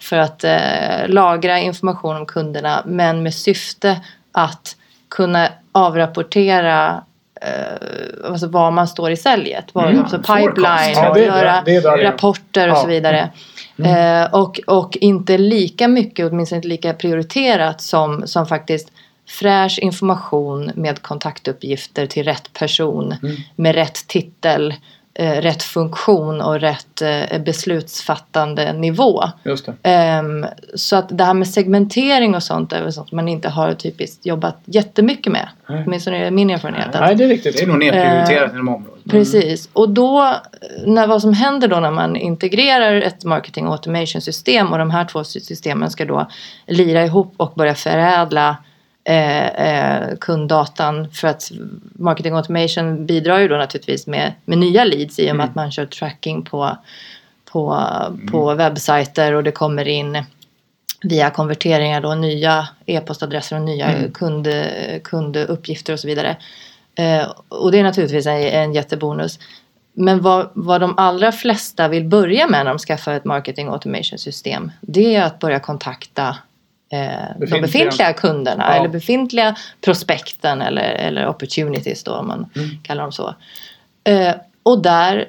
för 0.00 0.16
att 0.16 0.44
eh, 0.44 1.08
lagra 1.08 1.58
information 1.58 2.16
om 2.16 2.26
kunderna 2.26 2.82
men 2.86 3.22
med 3.22 3.34
syfte 3.34 4.00
att 4.32 4.76
kunna 5.08 5.48
avrapportera 5.72 7.02
eh, 7.40 8.30
alltså 8.30 8.46
var 8.46 8.70
man 8.70 8.88
står 8.88 9.10
i 9.10 9.16
säljet. 9.16 9.74
Var, 9.74 9.86
Mm, 9.86 10.00
alltså 10.00 10.18
pipeline 10.18 10.92
Ja, 10.94 11.14
det 11.14 11.24
göra 11.24 11.62
Det 11.64 11.80
det 11.80 12.04
rapporter 12.04 12.68
och 12.70 12.76
Ja. 12.76 12.80
så 12.82 12.86
vidare. 12.88 13.30
Mm. 13.78 14.22
Eh, 14.22 14.34
och, 14.34 14.60
och 14.66 14.96
inte 14.96 15.38
lika 15.38 15.88
mycket, 15.88 16.30
åtminstone 16.32 16.56
inte 16.56 16.68
lika 16.68 16.92
prioriterat 16.92 17.80
som, 17.80 18.26
som 18.26 18.46
faktiskt 18.46 18.92
fräsch 19.38 19.78
information 19.78 20.70
med 20.74 21.02
kontaktuppgifter 21.02 22.06
till 22.06 22.24
rätt 22.24 22.52
person 22.52 23.14
Mm. 23.22 23.36
med 23.56 23.74
rätt 23.74 24.06
titel, 24.08 24.74
eh, 25.14 25.32
rätt 25.40 25.62
funktion 25.62 26.40
och 26.40 26.60
rätt 26.60 27.02
eh, 27.02 27.38
beslutsfattande 27.38 28.72
nivå. 28.72 29.22
Just 29.44 29.66
det. 29.66 29.74
Ehm, 29.82 30.46
så 30.74 30.96
att 30.96 31.18
det 31.18 31.24
här 31.24 31.34
med 31.34 31.48
segmentering 31.48 32.34
och 32.34 32.42
sånt 32.42 32.72
är 32.72 32.82
väl 32.82 32.92
sånt 32.92 33.12
man 33.12 33.28
inte 33.28 33.48
har 33.48 33.72
typiskt 33.74 34.26
jobbat 34.26 34.56
jättemycket 34.64 35.32
med. 35.32 35.48
Nej. 35.68 35.82
Åtminstone 35.86 36.16
är 36.18 36.24
det 36.24 36.30
min 36.30 36.50
erfarenhet. 36.50 36.94
att- 36.94 37.00
Nej, 37.00 37.14
det 37.14 37.24
är 37.24 37.28
Det 37.28 37.34
riktigt. 37.34 37.60
är 37.62 37.66
nog 37.66 37.78
nedprioriterat 37.78 38.50
Eh, 38.50 38.54
inom 38.54 38.68
området. 38.68 39.04
Precis. 39.10 39.68
Och 39.72 39.88
då, 39.88 40.34
när, 40.86 41.06
vad 41.06 41.22
som 41.22 41.32
händer 41.32 41.68
då 41.68 41.80
när 41.80 41.90
man 41.90 42.16
integrerar 42.16 42.94
ett 43.00 43.24
marketing 43.24 43.66
automation 43.66 44.20
system 44.20 44.72
och 44.72 44.78
de 44.78 44.90
här 44.90 45.04
två 45.04 45.24
systemen 45.24 45.90
ska 45.90 46.04
då 46.04 46.26
lira 46.66 47.04
ihop 47.04 47.34
och 47.36 47.52
börja 47.56 47.74
förädla 47.74 48.56
eh, 49.04 49.46
eh, 49.46 50.16
kunddatan 50.20 51.10
för 51.10 51.28
att 51.28 51.50
marketing 51.92 52.34
automation 52.34 53.06
bidrar 53.06 53.38
ju 53.38 53.48
då 53.48 53.56
naturligtvis 53.56 54.06
med, 54.06 54.32
med 54.44 54.58
nya 54.58 54.84
leads 54.84 55.18
i 55.18 55.22
och 55.30 55.36
med 55.36 55.44
Mm. 55.44 55.48
att 55.50 55.54
man 55.54 55.70
kör 55.70 55.86
tracking 55.86 56.42
på, 56.42 56.76
på, 57.52 57.84
på 58.30 58.54
webbsajter 58.54 59.32
och 59.32 59.44
det 59.44 59.52
kommer 59.52 59.88
in 59.88 60.24
via 61.02 61.30
konverteringar 61.30 62.00
då 62.00 62.14
nya 62.14 62.68
e-postadresser 62.86 63.56
och 63.56 63.62
nya 63.62 63.86
Mm. 63.86 64.12
kund, 64.12 64.48
kunduppgifter 65.04 65.92
och 65.92 66.00
så 66.00 66.06
vidare. 66.06 66.36
Eh, 66.94 67.26
och 67.48 67.72
det 67.72 67.78
är 67.78 67.82
naturligtvis 67.82 68.26
en, 68.26 68.42
en 68.42 68.72
jättebonus. 68.74 69.38
Men 69.92 70.20
vad, 70.20 70.50
vad 70.54 70.80
de 70.80 70.94
allra 70.96 71.32
flesta 71.32 71.88
vill 71.88 72.04
börja 72.04 72.46
med 72.48 72.64
när 72.64 72.72
de 72.72 72.78
skaffar 72.78 73.12
ett 73.14 73.24
marketing 73.24 73.68
automation 73.68 74.18
system 74.18 74.72
det 74.80 75.14
är 75.16 75.22
att 75.22 75.38
börja 75.38 75.60
kontakta 75.60 76.36
de 76.90 77.60
Befintliga. 77.60 78.12
kunderna 78.12 78.64
Ja. 78.68 78.74
eller 78.74 78.88
befintliga 78.88 79.56
prospekten 79.80 80.62
eller, 80.62 80.82
eller 80.82 81.28
opportunities 81.28 82.04
då 82.04 82.12
om 82.14 82.28
man 82.28 82.50
Mm. 82.56 82.70
kallar 82.82 83.02
dem 83.02 83.12
så. 83.12 83.34
Eh, 84.04 84.34
och 84.62 84.82
där 84.82 85.28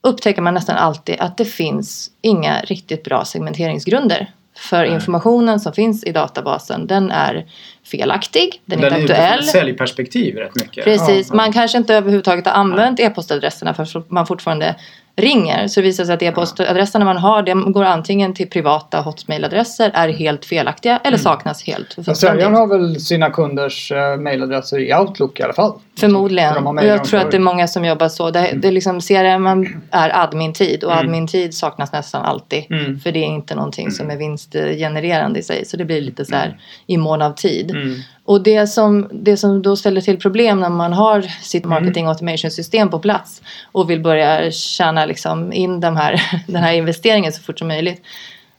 upptäcker 0.00 0.42
man 0.42 0.54
nästan 0.54 0.76
alltid 0.76 1.16
att 1.20 1.36
det 1.36 1.44
finns 1.44 2.10
inga 2.20 2.60
riktigt 2.60 3.04
bra 3.04 3.24
segmenteringsgrunder. 3.24 4.30
För 4.56 4.78
Nej. 4.84 4.94
informationen 4.94 5.60
som 5.60 5.72
finns 5.72 6.04
i 6.04 6.12
databasen 6.12 6.86
den 6.86 7.10
är 7.10 7.46
felaktig, 7.84 8.60
den 8.64 8.78
är 8.78 8.82
Den 8.82 8.92
är 8.92 9.00
inte 9.00 9.12
aktuell. 9.14 9.38
ett 9.38 9.46
säljperspektiv 9.46 10.36
rätt 10.36 10.56
mycket. 10.56 10.84
Precis, 10.84 11.28
Ja, 11.30 11.34
man 11.36 11.52
kanske 11.52 11.78
inte 11.78 11.94
överhuvudtaget 11.94 12.46
har 12.46 12.52
använt 12.52 13.00
e-postadresserna 13.00 13.74
för 13.74 14.02
man 14.08 14.26
fortfarande 14.26 14.74
ringer 15.18 15.68
så 15.68 15.80
visar 15.80 16.02
det 16.02 16.06
sig 16.06 16.14
att 16.14 16.22
e-postadresserna 16.22 17.04
man 17.04 17.16
har 17.16 17.42
de 17.42 17.72
går 17.72 17.84
antingen 17.84 18.34
till 18.34 18.50
privata 18.50 19.00
hotmail-adresser, 19.00 19.90
är 19.94 20.08
helt 20.08 20.44
felaktiga 20.44 21.00
eller 21.04 21.16
saknas 21.16 21.62
helt. 21.64 22.16
Säljaren 22.16 22.54
har 22.54 22.66
väl 22.66 23.00
sina 23.00 23.30
kunders 23.30 23.92
eh, 23.92 24.16
mailadresser 24.16 24.78
i 24.78 24.94
Outlook 24.94 25.40
i 25.40 25.42
alla 25.42 25.52
fall? 25.52 25.72
Förmodligen. 26.00 26.64
Mejlat 26.64 26.84
jag 26.84 27.04
tror 27.04 27.20
att 27.20 27.30
det 27.30 27.36
är 27.36 27.40
många 27.40 27.68
som 27.68 27.84
jobbar 27.84 28.08
så. 28.08 28.30
Det, 28.30 28.52
det 28.56 28.68
är 28.68 28.72
liksom 28.72 29.00
CRM 29.00 29.46
är 29.90 30.22
admin-tid 30.24 30.84
och 30.84 30.92
Mm. 30.92 31.06
admin-tid 31.06 31.54
saknas 31.54 31.92
nästan 31.92 32.24
alltid. 32.24 32.64
Mm. 32.70 33.00
För 33.00 33.12
det 33.12 33.18
är 33.18 33.24
inte 33.26 33.54
någonting 33.54 33.90
som 33.90 34.10
är 34.10 34.16
vinstgenererande 34.16 35.40
i 35.40 35.42
sig. 35.42 35.64
Så 35.64 35.76
det 35.76 35.84
blir 35.84 36.00
lite 36.00 36.24
så 36.24 36.34
här 36.34 36.60
i 36.86 36.96
mån 36.96 37.22
av 37.22 37.32
tid. 37.32 37.76
Och 38.28 38.42
det 38.42 38.66
som, 38.66 39.08
det 39.12 39.36
som 39.36 39.62
då 39.62 39.76
ställer 39.76 40.00
till 40.00 40.18
problem 40.18 40.60
när 40.60 40.68
man 40.68 40.92
har 40.92 41.22
sitt 41.22 41.64
Mm. 41.64 41.70
marketing 41.70 42.06
automation 42.06 42.50
system 42.50 42.90
på 42.90 42.98
plats 42.98 43.42
och 43.72 43.90
vill 43.90 44.00
börja 44.00 44.50
tjäna 44.50 45.06
liksom 45.06 45.52
in 45.52 45.80
de 45.80 45.96
här, 45.96 46.22
den 46.46 46.62
här 46.62 46.72
investeringen 46.72 47.32
så 47.32 47.42
fort 47.42 47.58
som 47.58 47.68
möjligt. 47.68 48.02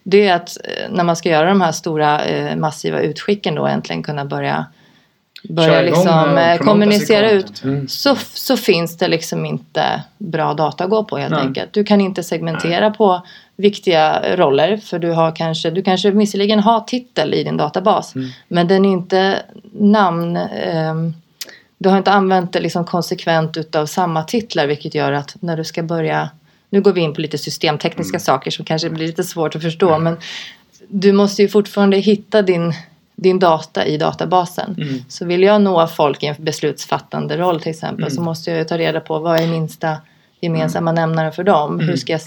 Det 0.03 0.27
är 0.27 0.35
att 0.35 0.57
eh, 0.63 0.91
när 0.91 1.03
man 1.03 1.15
ska 1.15 1.29
göra 1.29 1.49
de 1.49 1.61
här 1.61 1.71
stora 1.71 2.25
eh, 2.25 2.55
massiva 2.55 2.99
utskicken 2.99 3.55
då 3.55 3.65
äntligen 3.65 4.03
kunna 4.03 4.25
börja 4.25 4.65
börja 5.43 5.81
liksom 5.81 6.37
eh, 6.37 6.57
kommunicera 6.57 7.31
ut. 7.31 7.63
Mm. 7.63 7.87
så, 7.87 8.15
så 8.33 8.57
finns 8.57 8.97
det 8.97 9.07
liksom 9.07 9.45
inte 9.45 10.03
bra 10.17 10.53
data 10.53 10.83
att 10.83 10.89
gå 10.89 11.03
på 11.03 11.17
helt 11.17 11.31
Nej. 11.31 11.41
enkelt. 11.41 11.73
Du 11.73 11.83
kan 11.83 12.01
inte 12.01 12.23
segmentera 12.23 12.91
på 12.91 13.21
viktiga 13.59 14.35
roller 14.35 14.77
för 14.77 14.99
du 14.99 15.11
har 15.11 15.35
kanske, 15.35 15.69
du 15.69 15.81
kanske 15.83 16.11
visserligen 16.11 16.59
har 16.59 16.79
titel 16.81 17.33
i 17.33 17.43
din 17.43 17.57
databas 17.57 18.15
Mm. 18.15 18.29
men 18.47 18.67
den 18.67 18.85
är 18.85 18.89
inte 18.91 19.41
namn 19.73 20.35
ehm, 20.37 21.13
du 21.77 21.89
har 21.89 21.97
inte 21.97 22.11
använt 22.11 22.53
det 22.53 22.59
liksom 22.59 22.85
konsekvent 22.85 23.57
utav 23.57 23.85
samma 23.85 24.23
titlar 24.23 24.67
vilket 24.67 24.95
gör 24.95 25.11
att 25.11 25.35
när 25.39 25.57
du 25.57 25.63
ska 25.63 25.83
börja 25.83 26.29
nu 26.69 26.81
går 26.81 26.93
vi 26.93 27.01
in 27.01 27.13
på 27.13 27.21
lite 27.21 27.37
systemtekniska 27.37 28.15
Mm. 28.15 28.19
saker 28.19 28.51
som 28.51 28.65
kanske 28.65 28.89
blir 28.89 29.07
lite 29.07 29.23
svårt 29.23 29.55
att 29.55 29.61
förstå 29.61 29.99
men 29.99 30.17
du 30.87 31.11
måste 31.11 31.41
ju 31.41 31.47
fortfarande 31.49 31.97
hitta 31.97 32.41
din, 32.41 32.73
din 33.15 33.39
data 33.39 33.85
i 33.85 33.97
databasen. 33.97 34.75
Mm. 34.77 35.03
Så 35.09 35.25
vill 35.25 35.43
jag 35.43 35.61
nå 35.61 35.87
folk 35.87 36.23
i 36.23 36.25
en 36.25 36.35
beslutsfattande 36.37 37.37
roll 37.37 37.61
till 37.61 37.69
exempel 37.71 38.03
Mm. 38.03 38.15
så 38.15 38.21
måste 38.21 38.51
jag 38.51 38.67
ta 38.67 38.77
reda 38.77 38.99
på 38.99 39.19
vad 39.19 39.39
är 39.39 39.47
minsta 39.47 39.97
gemensamma 40.41 40.91
nämnare 40.91 41.31
för 41.31 41.43
dem. 41.43 41.79
Hur 41.79 41.95
ska 41.95 42.11
jag 42.13 42.21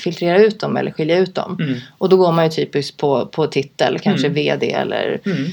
filtrera 0.00 0.38
ut 0.38 0.60
dem 0.60 0.76
eller 0.76 0.90
skilja 0.90 1.18
ut 1.18 1.34
dem? 1.34 1.56
Mm. 1.60 1.78
Och 1.98 2.08
då 2.08 2.16
går 2.16 2.32
man 2.32 2.44
ju 2.44 2.50
typiskt 2.50 2.96
på, 2.96 3.26
på 3.26 3.46
titel, 3.46 3.98
kanske 3.98 4.26
Mm. 4.26 4.34
VD 4.34 4.72
eller 4.72 5.20
Mm. 5.26 5.44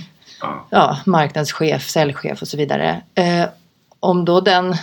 Ja. 0.41 0.65
ja, 0.69 0.97
marknadschef, 1.05 1.89
säljchef 1.89 2.41
och 2.41 2.47
så 2.47 2.57
vidare. 2.57 3.01
Eh, 3.15 3.45
om 3.99 4.25
då 4.25 4.41
den, 4.41 4.75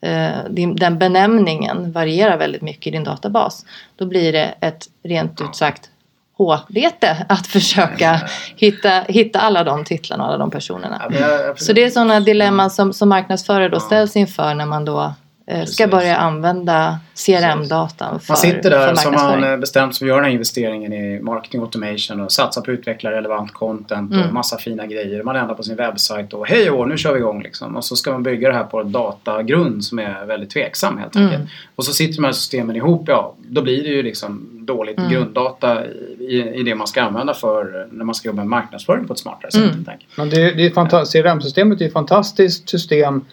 eh, 0.00 0.28
din, 0.50 0.76
den 0.76 0.98
benämningen 0.98 1.92
varierar 1.92 2.36
väldigt 2.38 2.62
mycket 2.62 2.86
i 2.86 2.90
din 2.90 3.04
databas 3.04 3.64
då 3.96 4.06
blir 4.06 4.32
det 4.32 4.54
ett 4.60 4.88
rent 5.04 5.40
ut 5.40 5.56
sagt 5.56 5.90
H-bete 6.38 7.26
att 7.28 7.46
försöka 7.46 8.20
hitta, 8.56 9.00
hitta 9.08 9.40
alla 9.40 9.64
de 9.64 9.84
titlarna 9.84 10.22
och 10.24 10.28
alla 10.28 10.38
de 10.38 10.50
personerna. 10.50 11.02
Ja, 11.20 11.54
Så 11.56 11.72
det 11.72 11.84
är 11.84 11.90
sådana 11.90 12.20
dilemman 12.20 12.70
som, 12.70 12.92
som 12.92 13.08
marknadsförare 13.08 13.68
då 13.68 13.76
Ja. 13.76 13.80
ställs 13.80 14.16
inför 14.16 14.54
när 14.54 14.66
man 14.66 14.84
då 14.84 15.14
eh, 15.46 15.64
ska 15.64 15.84
Precis. 15.84 15.90
börja 15.90 16.16
använda 16.16 16.98
CRM-datan 17.26 18.20
för 18.20 18.30
Man 18.30 18.36
sitter 18.36 18.70
där 18.70 18.94
som 18.94 19.14
man 19.14 19.44
eh, 19.44 19.56
bestämt 19.56 19.94
sig 19.94 19.98
för 19.98 20.04
att 20.06 20.08
göra 20.08 20.16
den 20.16 20.24
här 20.24 20.32
investeringen 20.32 20.92
i 20.92 21.20
marketing 21.22 21.60
automation 21.60 22.20
och 22.20 22.32
satsa 22.32 22.60
på 22.60 22.70
att 22.70 22.78
utveckla 22.78 23.10
relevant 23.10 23.52
content 23.52 24.10
och 24.12 24.18
Mm. 24.18 24.34
massa 24.34 24.58
fina 24.58 24.86
grejer. 24.86 25.22
Man 25.22 25.36
ändrar 25.36 25.54
på 25.54 25.62
sin 25.62 25.76
webbsajt 25.76 26.32
och 26.32 26.46
hej 26.46 26.70
och 26.70 26.88
nu 26.88 26.98
kör 26.98 27.12
vi 27.12 27.18
igång 27.18 27.42
liksom. 27.42 27.76
Och 27.76 27.84
så 27.84 27.96
ska 27.96 28.12
man 28.12 28.22
bygga 28.22 28.48
det 28.48 28.54
här 28.54 28.64
på 28.64 28.80
en 28.80 28.92
datagrund 28.92 29.84
som 29.84 29.98
är 29.98 30.26
väldigt 30.26 30.50
tveksam 30.50 30.98
helt 30.98 31.16
enkelt. 31.16 31.34
Mm. 31.34 31.48
Och 31.76 31.84
så 31.84 31.92
sitter 31.92 32.14
de 32.14 32.24
här 32.24 32.32
systemen 32.32 32.76
ihop, 32.76 33.04
ja 33.06 33.34
då 33.48 33.62
blir 33.62 33.82
det 33.82 33.88
ju 33.88 34.02
liksom 34.02 34.48
dåligt 34.52 34.98
Mm. 34.98 35.10
grunddata 35.10 35.86
i, 36.18 36.42
i 36.54 36.62
det 36.62 36.74
man 36.74 36.86
ska 36.86 37.02
använda 37.02 37.34
för 37.34 37.88
när 37.92 38.04
man 38.04 38.14
ska 38.14 38.28
jobba 38.28 38.36
med 38.42 38.48
marknadsföring 38.48 39.06
på 39.06 39.12
ett 39.12 39.18
smartare 39.18 39.50
sätt. 39.50 39.62
Mm. 39.62 39.84
Men 40.16 40.30
det, 40.30 40.50
det 40.50 40.66
är 40.66 41.04
CRM-systemet 41.22 41.80
är 41.80 41.86
ett 41.86 41.92
fantastiskt 41.92 42.68
system 42.68 43.24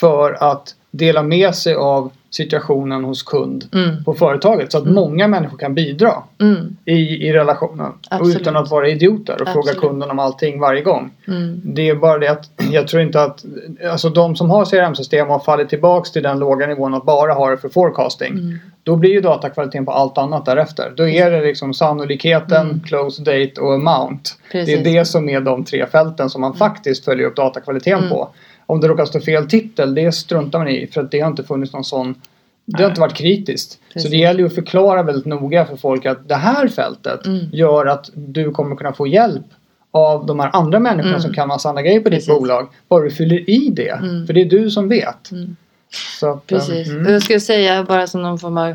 för 0.00 0.32
att 0.52 0.74
dela 0.90 1.22
med 1.22 1.54
sig 1.54 1.74
av 1.74 2.10
situationen 2.30 3.04
hos 3.04 3.22
kund 3.22 3.64
Mm. 3.74 4.04
på 4.04 4.14
företaget 4.14 4.72
så 4.72 4.78
att 4.78 4.86
många 4.86 5.28
människor 5.28 5.58
kan 5.58 5.74
bidra 5.74 6.12
Mm. 6.40 6.76
i, 6.84 6.92
i 7.28 7.32
relationen. 7.32 7.92
Utan 8.24 8.56
att 8.56 8.70
vara 8.70 8.88
idioter 8.88 9.32
och 9.42 9.48
fråga 9.48 9.58
Absolut. 9.70 9.80
kunden 9.80 10.10
om 10.10 10.18
allting 10.18 10.60
varje 10.60 10.82
gång. 10.82 11.10
Mm. 11.28 11.60
Det 11.64 11.88
är 11.88 11.94
bara 11.94 12.18
det 12.18 12.28
att 12.28 12.50
jag 12.72 12.88
tror 12.88 13.02
inte 13.02 13.22
att 13.22 13.44
alltså 13.90 14.08
de 14.08 14.36
som 14.36 14.50
har 14.50 14.64
CRM-system 14.64 15.28
har 15.28 15.38
fallit 15.38 15.68
tillbaks 15.68 16.12
till 16.12 16.22
den 16.22 16.38
låga 16.38 16.66
nivån 16.66 16.94
att 16.94 17.04
bara 17.04 17.32
ha 17.32 17.50
det 17.50 17.56
för 17.58 17.68
forecasting. 17.68 18.32
Mm. 18.32 18.58
Då 18.82 18.96
blir 18.96 19.10
ju 19.10 19.20
datakvaliteten 19.20 19.84
på 19.86 19.92
allt 19.92 20.18
annat 20.18 20.44
därefter. 20.46 20.92
Då 20.96 21.08
är 21.08 21.30
det 21.30 21.40
liksom 21.40 21.74
sannolikheten, 21.74 22.66
Mm. 22.66 22.80
close 22.80 23.22
date 23.22 23.60
och 23.60 23.74
amount. 23.74 24.30
Precis. 24.52 24.74
Det 24.82 24.90
är 24.90 24.98
det 24.98 25.04
som 25.04 25.28
är 25.28 25.40
de 25.40 25.64
tre 25.64 25.86
fälten 25.86 26.30
som 26.30 26.40
man 26.40 26.54
faktiskt 26.54 27.04
följer 27.04 27.26
upp 27.26 27.36
datakvaliteten 27.36 27.98
Mm. 27.98 28.10
på. 28.10 28.28
Om 28.68 28.80
det 28.80 28.88
råkar 28.88 29.04
stå 29.04 29.20
fel 29.20 29.48
titel, 29.48 29.94
det 29.94 30.12
struntar 30.12 30.58
man 30.58 30.68
i 30.68 30.86
för 30.86 31.00
att 31.00 31.10
det 31.10 31.20
har 31.20 31.30
inte 31.30 31.44
funnits 31.44 31.72
någon 31.72 31.84
sån 31.84 32.14
det 32.64 32.82
har 32.82 32.88
inte 32.88 33.00
varit 33.00 33.14
kritiskt. 33.16 33.70
Så 33.72 33.78
Precis. 33.92 34.10
det 34.10 34.16
gäller 34.16 34.40
ju 34.40 34.46
att 34.46 34.54
förklara 34.54 35.02
väldigt 35.02 35.24
noga 35.26 35.64
för 35.66 35.76
folk 35.76 36.06
att 36.06 36.28
det 36.28 36.34
här 36.34 36.68
fältet 36.68 37.26
Mm. 37.26 37.46
gör 37.52 37.86
att 37.86 38.10
du 38.14 38.50
kommer 38.50 38.76
kunna 38.76 38.92
få 38.92 39.06
hjälp 39.06 39.44
av 39.90 40.26
de 40.26 40.40
här 40.40 40.50
andra 40.52 40.78
människorna 40.80 41.08
Mm. 41.14 41.20
som 41.20 41.32
kan 41.34 41.48
massa 41.48 41.68
andra 41.68 41.82
grejer 41.82 42.00
på 42.00 42.10
Precis. 42.10 42.26
ditt 42.28 42.38
bolag. 42.38 42.68
Bara 42.88 43.04
du 43.04 43.10
fyller 43.10 43.50
i 43.50 43.70
det. 43.70 43.90
Mm. 44.02 44.26
För 44.26 44.34
det 44.34 44.40
är 44.40 44.44
du 44.44 44.70
som 44.70 44.88
vet. 44.88 45.30
Mm. 45.32 45.56
Så 46.20 46.32
att, 46.32 46.46
Precis. 46.46 46.88
mm. 46.88 47.12
Jag 47.12 47.22
skulle 47.22 47.40
säga 47.40 47.84
bara 47.84 48.06
som 48.06 48.22
någon 48.22 48.38
form 48.38 48.58
av 48.58 48.74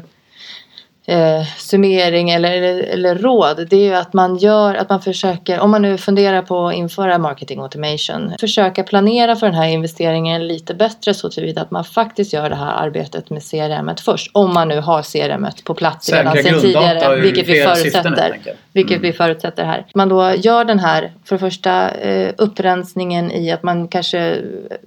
eh, 1.05 1.43
summering 1.57 2.29
eller, 2.29 2.51
eller, 2.51 2.83
eller 2.83 3.15
råd. 3.15 3.67
Det 3.69 3.75
är 3.75 3.83
ju 3.89 3.93
att 3.95 4.13
man 4.13 4.37
gör, 4.37 4.75
att 4.75 4.89
man 4.89 5.01
försöker, 5.01 5.59
om 5.59 5.71
man 5.71 5.81
nu 5.81 5.97
funderar 5.97 6.41
på 6.41 6.67
att 6.67 6.75
införa 6.75 7.17
marketing 7.17 7.59
automation. 7.59 8.33
Försöka 8.39 8.83
planera 8.83 9.35
för 9.35 9.45
den 9.45 9.55
här 9.55 9.67
investeringen 9.67 10.47
lite 10.47 10.73
bättre 10.73 11.13
så 11.13 11.29
tillvida 11.29 11.61
att 11.61 11.71
man 11.71 11.83
faktiskt 11.83 12.33
gör 12.33 12.49
det 12.49 12.55
här 12.55 12.73
arbetet 12.85 13.29
med 13.29 13.43
CRM 13.43 13.91
först. 14.05 14.31
Om 14.33 14.53
man 14.53 14.67
nu 14.67 14.79
har 14.79 15.01
CRM 15.03 15.47
på 15.63 15.73
plats 15.73 16.09
redan 16.09 16.33
Säkra 16.33 16.43
sedan 16.43 16.61
grunddata 16.61 16.89
tidigare. 16.89 17.21
Vilket 17.21 17.47
vi 17.47 17.53
flera 17.53 17.75
syften, 17.75 18.03
förutsätter. 18.03 18.31
enkelt. 18.33 18.57
Vilket 18.73 18.97
Mm. 18.97 19.01
vi 19.01 19.13
förutsätter 19.13 19.63
här. 19.65 19.85
Man 19.95 20.09
då 20.09 20.33
gör 20.35 20.65
den 20.65 20.79
här, 20.79 21.11
för 21.25 21.35
det 21.35 21.39
första, 21.39 21.89
eh, 21.91 22.33
upprensningen 22.37 23.31
i 23.31 23.51
att 23.51 23.63
man 23.63 23.87
kanske 23.87 24.37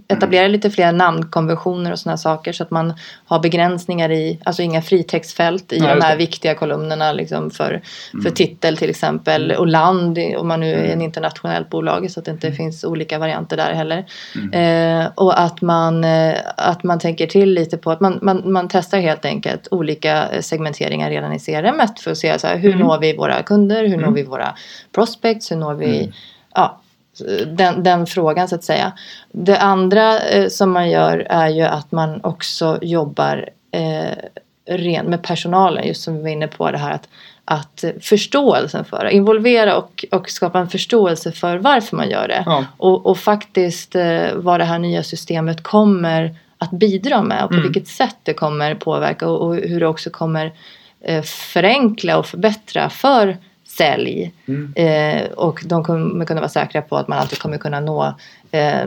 etablerar 0.09 0.49
lite 0.49 0.71
fler 0.71 0.93
namnkonventioner 0.93 1.93
och 1.93 1.99
sådana 1.99 2.17
saker 2.17 2.53
så 2.53 2.63
att 2.63 2.71
man 2.71 2.95
har 3.27 3.39
begränsningar 3.39 4.11
i, 4.13 4.39
alltså 4.45 4.63
inga 4.63 4.83
fritextfält 4.83 5.73
i 5.73 5.79
Ja, 5.79 5.87
de 5.87 5.95
just 5.95 6.06
här 6.07 6.17
viktiga 6.17 6.55
kolumnerna 6.55 7.13
liksom 7.13 7.51
för, 7.51 7.81
för 8.11 8.19
Mm. 8.19 8.35
titel 8.35 8.77
till 8.77 8.91
exempel 8.91 9.53
och 9.53 9.67
land 9.67 10.19
om 10.39 10.49
man 10.49 10.61
nu 10.61 10.75
är 10.75 10.93
en 10.93 11.03
internationellt 11.03 11.71
bolag 11.71 12.11
så 12.11 12.21
att 12.21 12.27
det 12.27 12.31
inte 12.31 12.53
finns 12.53 12.85
olika 12.85 13.19
varianter 13.19 13.57
där 13.57 13.73
heller. 13.73 14.05
Mm. 14.35 15.01
Eh, 15.01 15.11
och 15.15 15.41
att 15.41 15.63
man, 15.63 16.05
eh, 16.05 16.35
att 16.57 16.83
man 16.85 16.99
tänker 16.99 17.27
till 17.27 17.53
lite 17.55 17.77
på 17.79 17.91
att 17.91 18.01
man, 18.01 18.19
man, 18.23 18.53
man 18.53 18.69
testar 18.69 18.99
helt 18.99 19.25
enkelt 19.25 19.69
olika 19.71 20.29
eh, 20.29 20.41
segmenteringar 20.41 21.11
redan 21.11 21.33
i 21.33 21.39
CRM 21.39 21.81
för 22.01 22.11
att 22.11 22.19
se 22.19 22.39
så 22.39 22.47
här, 22.47 22.57
hur 22.57 22.75
Mm. 22.75 22.87
når 22.87 22.99
vi 22.99 23.17
våra 23.17 23.43
kunder, 23.43 23.83
hur 23.85 23.97
når 23.97 24.03
Mm. 24.03 24.15
vi 24.15 24.23
våra 24.23 24.55
prospects, 24.95 25.51
hur 25.53 25.57
når 25.57 25.75
vi 25.75 25.99
Mm. 26.01 26.13
ja, 26.55 26.81
den, 27.47 27.83
den 27.83 28.07
frågan 28.07 28.49
så 28.49 28.55
att 28.55 28.65
säga. 28.65 28.93
Det 29.33 29.59
andra 29.59 30.19
eh, 30.21 30.49
som 30.49 30.71
man 30.71 30.91
gör 30.91 31.27
är 31.31 31.49
ju 31.49 31.63
att 31.63 31.93
man 31.93 32.21
också 32.25 32.79
jobbar 32.83 33.49
eh, 33.71 34.13
ren 34.67 35.07
med 35.07 35.23
personalen, 35.23 35.87
just 35.87 36.03
som 36.03 36.17
vi 36.17 36.23
var 36.23 36.29
inne 36.29 36.47
på 36.49 36.71
det 36.71 36.79
här 36.79 36.91
att, 36.91 37.09
att 37.45 37.85
förståelsen 38.01 38.85
för 38.85 39.05
det, 39.05 39.11
involvera 39.13 39.77
och, 39.77 40.05
och 40.11 40.31
skapa 40.31 40.59
en 40.59 40.69
förståelse 40.69 41.33
för 41.33 41.57
varför 41.57 41.97
man 41.97 42.11
gör 42.11 42.29
det. 42.29 42.43
Ja. 42.47 42.65
Och, 42.77 43.07
och 43.07 43.19
faktiskt 43.19 43.95
eh, 43.95 44.35
vad 44.35 44.61
det 44.61 44.65
här 44.65 44.79
nya 44.79 45.03
systemet 45.03 45.63
kommer 45.63 46.35
att 46.59 46.71
bidra 46.71 47.23
med 47.23 47.43
och 47.45 47.49
på 47.49 47.55
Mm. 47.55 47.73
vilket 47.73 47.89
sätt 47.89 48.17
det 48.23 48.35
kommer 48.35 48.75
påverka 48.75 49.29
och, 49.29 49.47
och 49.47 49.55
hur 49.55 49.81
det 49.81 49.87
också 49.87 50.11
kommer 50.11 50.53
eh, 51.01 51.23
förenkla 51.23 52.19
och 52.19 52.27
förbättra 52.27 52.91
för 52.91 53.37
sälj. 53.65 54.33
Mm. 54.47 54.73
Eh, 54.77 55.27
och 55.31 55.63
de 55.65 55.85
kommer 55.85 56.25
kunna 56.25 56.41
vara 56.41 56.49
säkra 56.49 56.83
på 56.83 56.97
att 56.97 57.09
man 57.09 57.19
alltid 57.19 57.39
kommer 57.39 57.59
kunna 57.59 57.81
nå 57.81 58.15
eh, 58.51 58.87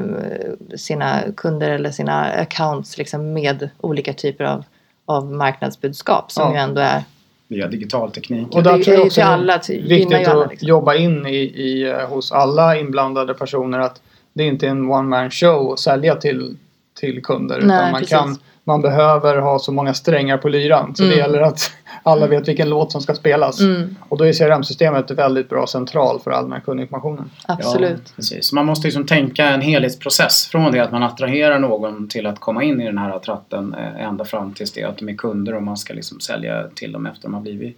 sina 0.76 1.22
kunder 1.38 1.70
eller 1.70 1.92
sina 1.92 2.26
accounts 2.26 2.98
liksom 2.98 3.34
med 3.34 3.70
olika 3.82 4.14
typer 4.14 4.44
av, 4.44 4.64
av 5.10 5.32
marknadsbudskap 5.32 6.32
som 6.32 6.44
Ja. 6.44 6.54
ju 6.54 6.58
ändå 6.60 6.82
är 6.82 7.04
Via 7.48 7.68
digital 7.68 8.12
teknik. 8.12 8.48
Och 8.56 8.64
där 8.64 8.78
det 8.78 8.84
tror 8.84 8.94
är 8.94 8.98
jag 8.98 9.06
också 9.06 9.14
till 9.16 9.22
det 9.24 9.30
är 9.30 9.34
alla, 9.34 9.58
till- 9.60 9.88
viktigt 9.88 10.28
alla, 10.28 10.44
att 10.46 10.50
liksom. 10.52 10.68
jobba 10.68 10.96
in 10.96 11.26
i, 11.26 11.36
i, 11.36 11.84
eh, 11.90 12.10
hos 12.10 12.32
alla 12.32 12.78
inblandade 12.80 13.34
personer 13.34 13.80
att 13.80 14.02
det 14.34 14.44
inte 14.44 14.66
är 14.68 14.72
en 14.72 14.92
one 14.92 15.10
man 15.10 15.32
show 15.32 15.74
att 15.74 15.80
sälja 15.80 16.16
till, 16.16 16.58
till 17.00 17.24
kunder. 17.24 17.56
Nej, 17.62 17.66
utan 17.66 17.92
man, 17.92 17.94
precis. 18.02 18.10
kan, 18.18 18.38
man 18.70 18.82
behöver 18.82 19.38
ha 19.38 19.60
så 19.60 19.72
många 19.72 19.94
strängar 19.94 20.38
på 20.38 20.50
lyran. 20.50 20.96
Så 20.96 21.04
det 21.04 21.08
Mm. 21.10 21.20
gäller 21.20 21.42
att 21.42 21.72
alla 22.04 22.28
vet 22.28 22.48
vilken 22.48 22.70
låt 22.70 22.92
som 22.92 23.02
ska 23.02 23.16
spelas. 23.16 23.60
Mm, 23.62 23.96
Och 24.10 24.18
då 24.18 24.24
är 24.26 24.34
CRM-systemet 24.34 25.12
väldigt 25.12 25.50
bra 25.50 25.68
central 25.68 26.20
för 26.24 26.32
all 26.32 26.44
den 26.44 26.52
här 26.54 26.60
kundinformationen. 26.60 27.30
absolut. 27.48 28.02
Ja, 28.06 28.12
precis. 28.16 28.48
Så 28.48 28.56
man 28.56 28.66
måste 28.66 28.88
liksom 28.88 29.06
tänka 29.06 29.46
en 29.50 29.62
helhetsprocess 29.62 30.48
från 30.48 30.72
det 30.72 30.80
att 30.80 30.92
man 30.92 31.04
attraherar 31.04 31.60
någon 31.60 32.08
till 32.08 32.26
att 32.26 32.40
komma 32.40 32.64
in 32.64 32.82
i 32.82 32.86
den 32.86 32.98
här 32.98 33.20
tratten 33.20 33.74
eh, 33.74 34.06
ända 34.08 34.26
fram 34.26 34.54
tills 34.54 34.72
det 34.72 34.84
att 34.84 34.98
de 34.98 35.10
är 35.10 35.14
kunder 35.14 35.56
och 35.56 35.64
man 35.64 35.78
ska 35.78 35.94
liksom 35.94 36.20
sälja 36.20 36.64
till 36.76 36.92
dem 36.92 37.06
efter 37.06 37.22
de 37.22 37.34
har 37.34 37.42
blivit 37.42 37.78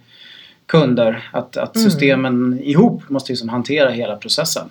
kunder. 0.66 1.28
Att, 1.32 1.56
att 1.56 1.76
Mm. 1.76 1.90
systemen 1.90 2.60
ihop 2.62 3.02
måste 3.08 3.32
liksom 3.32 3.48
hantera 3.48 3.90
hela 3.90 4.16
processen. 4.16 4.68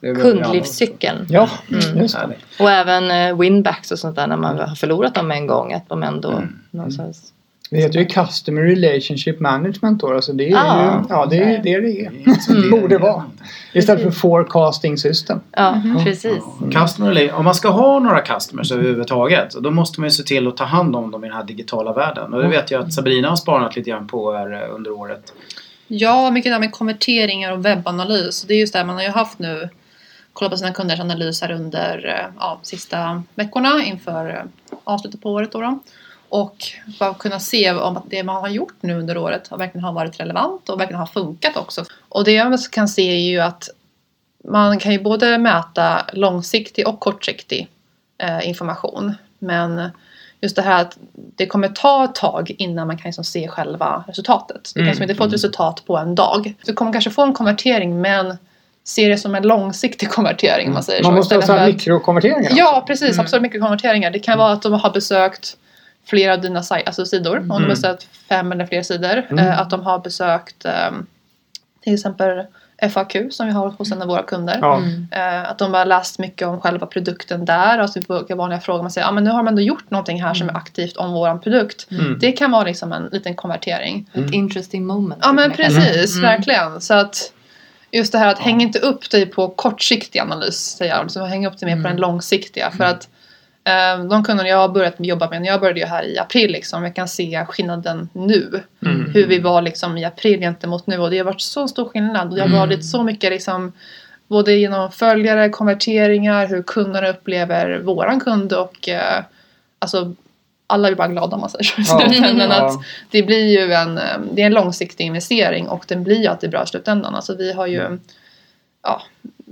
Det 0.00 0.14
Kundlivscykeln. 0.14 1.26
Ja, 1.28 1.48
Mm. 1.70 1.98
just 2.02 2.14
det. 2.14 2.62
Och 2.64 2.70
även 2.70 3.10
eh, 3.10 3.38
winbacks 3.38 3.92
och 3.92 3.98
sånt 3.98 4.16
där 4.16 4.26
när 4.26 4.36
man 4.36 4.58
har 4.58 4.74
förlorat 4.74 5.14
dem 5.14 5.30
en 5.30 5.46
gång. 5.46 5.72
Att 5.72 5.88
de 5.88 6.02
ändå 6.02 6.30
Mm. 6.30 6.58
någonstans... 6.70 7.32
Det 7.70 7.76
heter 7.76 7.98
ju 7.98 8.04
Customer 8.06 8.62
Relationship 8.62 9.40
Management 9.40 10.00
då. 10.00 10.14
Alltså 10.14 10.32
det 10.32 10.50
är 10.50 10.56
Ah. 10.56 10.94
ju 11.00 11.04
ja, 11.08 11.26
det 11.26 11.36
är 11.36 11.62
det 11.62 11.80
det 11.80 12.00
är. 12.04 12.10
Det- 12.62 12.70
Borde 12.70 12.98
vara. 12.98 13.24
Istället 13.72 14.02
för 14.02 14.10
forecasting 14.10 14.98
system. 14.98 15.40
Ja, 15.52 15.82
precis. 16.04 16.38
Ja. 16.70 16.80
Customer 16.80 17.32
om 17.34 17.44
man 17.44 17.54
ska 17.54 17.68
ha 17.68 17.98
några 17.98 18.20
customers 18.20 18.72
överhuvudtaget 18.72 19.52
då 19.60 19.70
måste 19.70 20.00
man 20.00 20.06
ju 20.06 20.10
se 20.10 20.22
till 20.22 20.48
att 20.48 20.56
ta 20.56 20.64
hand 20.64 20.96
om 20.96 21.10
dem 21.10 21.24
i 21.24 21.28
den 21.28 21.36
här 21.36 21.44
digitala 21.44 21.92
världen. 21.92 22.34
Och 22.34 22.42
det 22.42 22.48
vet 22.48 22.70
jag 22.70 22.82
att 22.84 22.92
Sabrina 22.92 23.28
har 23.28 23.36
spanat 23.36 23.76
lite 23.76 23.90
grann 23.90 24.06
på 24.06 24.32
här 24.32 24.52
eh, 24.52 24.74
under 24.74 24.90
året. 24.92 25.32
Ja, 25.88 26.30
mycket 26.30 26.52
där 26.52 26.58
med 26.58 26.72
konverteringar 26.72 27.52
och 27.52 27.64
webbanalys. 27.64 28.42
Det 28.42 28.54
är 28.54 28.58
just 28.58 28.72
det, 28.72 28.84
man 28.84 28.96
har 28.96 29.02
ju 29.02 29.08
haft 29.10 29.38
nu 29.38 29.68
kollat 30.38 30.50
på 30.52 30.56
sina 30.56 30.72
kunders 30.72 31.00
analyser 31.00 31.50
under 31.50 32.06
eh, 32.06 32.34
ja, 32.38 32.58
sista 32.62 33.22
veckorna 33.34 33.84
inför 33.84 34.28
eh, 34.30 34.42
avslutet 34.84 35.22
på 35.22 35.32
året. 35.32 35.52
Då 35.52 35.60
då. 35.60 35.78
Och 36.28 36.56
bara 36.98 37.14
kunna 37.14 37.40
se 37.40 37.72
om 37.72 37.96
att 37.96 38.10
det 38.10 38.22
man 38.22 38.36
har 38.36 38.48
gjort 38.48 38.74
nu 38.80 38.98
under 38.98 39.18
året 39.18 39.48
har 39.48 39.58
verkligen 39.58 39.84
har 39.84 39.92
varit 39.92 40.20
relevant 40.20 40.68
och 40.68 40.80
verkligen 40.80 41.00
har 41.00 41.06
funkat 41.06 41.56
också. 41.56 41.84
Och 42.08 42.24
det 42.24 42.32
jag 42.32 42.58
kan 42.72 42.88
se 42.88 43.10
är 43.10 43.30
ju 43.30 43.40
att 43.40 43.68
man 44.44 44.78
kan 44.78 44.92
ju 44.92 45.02
både 45.02 45.38
mäta 45.38 46.06
långsiktig 46.12 46.88
och 46.88 47.00
kortsiktig 47.00 47.68
eh, 48.18 48.48
information. 48.48 49.14
Men 49.38 49.90
just 50.40 50.56
det 50.56 50.62
här 50.62 50.82
att 50.82 50.98
det 51.14 51.46
kommer 51.46 51.68
ta 51.68 52.04
ett 52.04 52.14
tag 52.14 52.54
innan 52.58 52.86
man 52.86 52.98
kan 52.98 53.08
liksom 53.08 53.24
se 53.24 53.48
själva 53.48 54.04
resultatet. 54.06 54.72
Du 54.74 54.80
kan 54.80 54.82
Mm. 54.82 54.88
liksom 54.90 55.02
inte 55.02 55.14
få 55.14 55.24
ett 55.24 55.32
resultat 55.32 55.82
på 55.86 55.96
en 55.96 56.14
dag. 56.14 56.54
Du 56.64 56.72
kommer 56.72 56.92
kanske 56.92 57.10
få 57.10 57.22
en 57.22 57.32
konvertering 57.34 58.00
men 58.00 58.36
se 58.88 59.08
det 59.08 59.18
som 59.18 59.34
en 59.34 59.42
långsiktig 59.42 60.10
konvertering 60.10 60.68
om 60.68 60.74
man 60.74 60.82
säger 60.82 61.02
Man 61.02 61.12
så. 61.12 61.16
måste 61.16 61.34
ha 61.34 61.42
så 61.42 61.52
här 61.52 61.66
mikrokonverteringar. 61.66 62.52
Ja, 62.54 62.84
precis. 62.86 63.08
Mm. 63.12 63.20
Absolut 63.20 63.42
mycket 63.42 63.60
konverteringar. 63.60 64.10
Det 64.10 64.18
kan 64.18 64.38
vara 64.38 64.52
att 64.52 64.62
de 64.62 64.72
har 64.72 64.90
besökt 64.90 65.56
flera 66.06 66.32
av 66.34 66.40
dina 66.40 66.62
alltså 66.86 67.06
sidor. 67.06 67.36
Om 67.36 67.42
de 67.42 67.50
har 67.50 67.58
Mm. 67.58 67.68
besökt 67.70 68.08
fem 68.28 68.52
eller 68.52 68.66
fler 68.66 68.82
sidor. 68.82 69.26
Mm. 69.30 69.38
Eh, 69.46 69.60
att 69.60 69.70
de 69.70 69.82
har 69.82 69.98
besökt 69.98 70.64
ehm, 70.64 71.06
till 71.84 71.94
exempel 71.94 72.44
FAQ 72.92 73.16
som 73.30 73.46
vi 73.46 73.52
har 73.52 73.68
hos 73.70 73.92
en 73.92 74.02
av 74.02 74.08
våra 74.08 74.22
kunder. 74.22 74.58
Ja. 74.60 74.76
Mm. 74.76 75.08
Eh, 75.12 75.50
att 75.50 75.58
de 75.58 75.74
har 75.74 75.84
läst 75.84 76.18
mycket 76.18 76.48
om 76.48 76.60
själva 76.60 76.86
produkten 76.86 77.44
där. 77.44 77.78
Alltså 77.78 78.00
vilka 78.18 78.34
vanliga 78.36 78.60
frågor 78.60 78.82
man 78.82 78.90
säger. 78.90 79.06
Ja 79.06 79.12
men 79.12 79.24
nu 79.24 79.30
har 79.30 79.36
de 79.36 79.48
ändå 79.48 79.62
gjort 79.62 79.90
någonting 79.90 80.22
här 80.22 80.34
som 80.34 80.48
är 80.48 80.56
aktivt 80.56 80.96
om 80.96 81.12
våran 81.12 81.40
produkt. 81.40 81.86
Mm. 81.90 82.18
Det 82.20 82.32
kan 82.32 82.50
vara 82.50 82.64
liksom 82.64 82.92
en 82.92 83.08
liten 83.12 83.34
konvertering. 83.34 84.10
Ett 84.14 84.30
interesting 84.32 84.86
moment. 84.86 85.20
Ja 85.24 85.32
men 85.32 85.50
precis, 85.52 86.16
Mm. 86.16 86.30
verkligen. 86.30 86.80
Så 86.80 86.94
att 86.94 87.32
just 87.92 88.12
det 88.12 88.18
här 88.18 88.28
att 88.28 88.38
hänga 88.38 88.62
inte 88.66 88.78
upp 88.78 89.10
dig 89.10 89.26
på 89.26 89.48
kortsiktig 89.48 90.18
analys, 90.20 90.56
säger 90.56 90.94
jag. 90.94 91.04
Liksom, 91.04 91.22
häng 91.28 91.46
upp 91.46 91.58
dig 91.58 91.66
mer 91.66 91.74
på 91.74 91.78
Mm. 91.88 91.92
den 91.92 92.00
långsiktiga. 92.00 92.70
För 92.70 92.84
att 92.84 93.08
eh, 93.64 94.04
de 94.04 94.24
kunder 94.24 94.44
jag 94.44 94.56
har 94.56 94.68
börjat 94.68 94.94
jobba 94.98 95.30
med, 95.30 95.42
när 95.42 95.48
jag 95.48 95.60
började 95.60 95.80
ju 95.80 95.86
här 95.86 96.02
i 96.04 96.18
april, 96.18 96.52
liksom, 96.52 96.84
jag 96.84 96.94
kan 96.94 97.08
se 97.08 97.44
skillnaden 97.48 98.08
nu. 98.12 98.62
Mm. 98.82 99.10
Hur 99.14 99.26
vi 99.26 99.38
var 99.38 99.62
liksom, 99.62 99.98
i 99.98 100.04
april 100.04 100.40
gentemot 100.40 100.86
nu 100.86 100.98
och 100.98 101.10
det 101.10 101.18
har 101.18 101.24
varit 101.24 101.40
så 101.40 101.68
stor 101.68 101.88
skillnad. 101.88 102.28
Och 102.28 102.34
det 102.34 102.40
har 102.40 102.48
Mm. 102.48 102.58
varit 102.58 102.84
så 102.84 103.02
mycket 103.02 103.30
liksom, 103.30 103.72
både 104.28 104.52
genom 104.54 104.90
följare, 104.92 105.48
konverteringar, 105.48 106.46
hur 106.46 106.62
kunderna 106.62 107.08
upplever 107.08 107.78
våran 107.78 108.20
kund 108.20 108.52
och 108.52 108.88
eh, 108.88 109.24
alltså 109.78 110.14
alla 110.70 110.88
är 110.88 110.94
bara 110.94 111.08
glada 111.08 111.34
om 111.34 111.40
man 111.40 111.50
säger 111.50 111.64
så 111.64 111.80
i 111.80 111.84
slutändan. 111.84 112.50
Ja. 112.50 112.66
Att 112.66 112.72
det 113.10 113.22
blir 113.22 113.46
ju 113.60 113.72
en, 113.72 113.98
eh, 113.98 114.04
det 114.32 114.42
är 114.42 114.46
en 114.46 114.54
långsiktig 114.54 115.04
investering 115.04 115.68
och 115.68 115.84
den 115.88 116.04
blir 116.04 116.16
ju 116.20 116.26
alltid 116.26 116.50
bra 116.50 116.62
i 116.62 116.66
slutändan. 116.66 117.14
Alltså 117.14 117.34
vi 117.34 117.52
har 117.52 117.66
ju, 117.66 117.98
ja, 118.82 119.02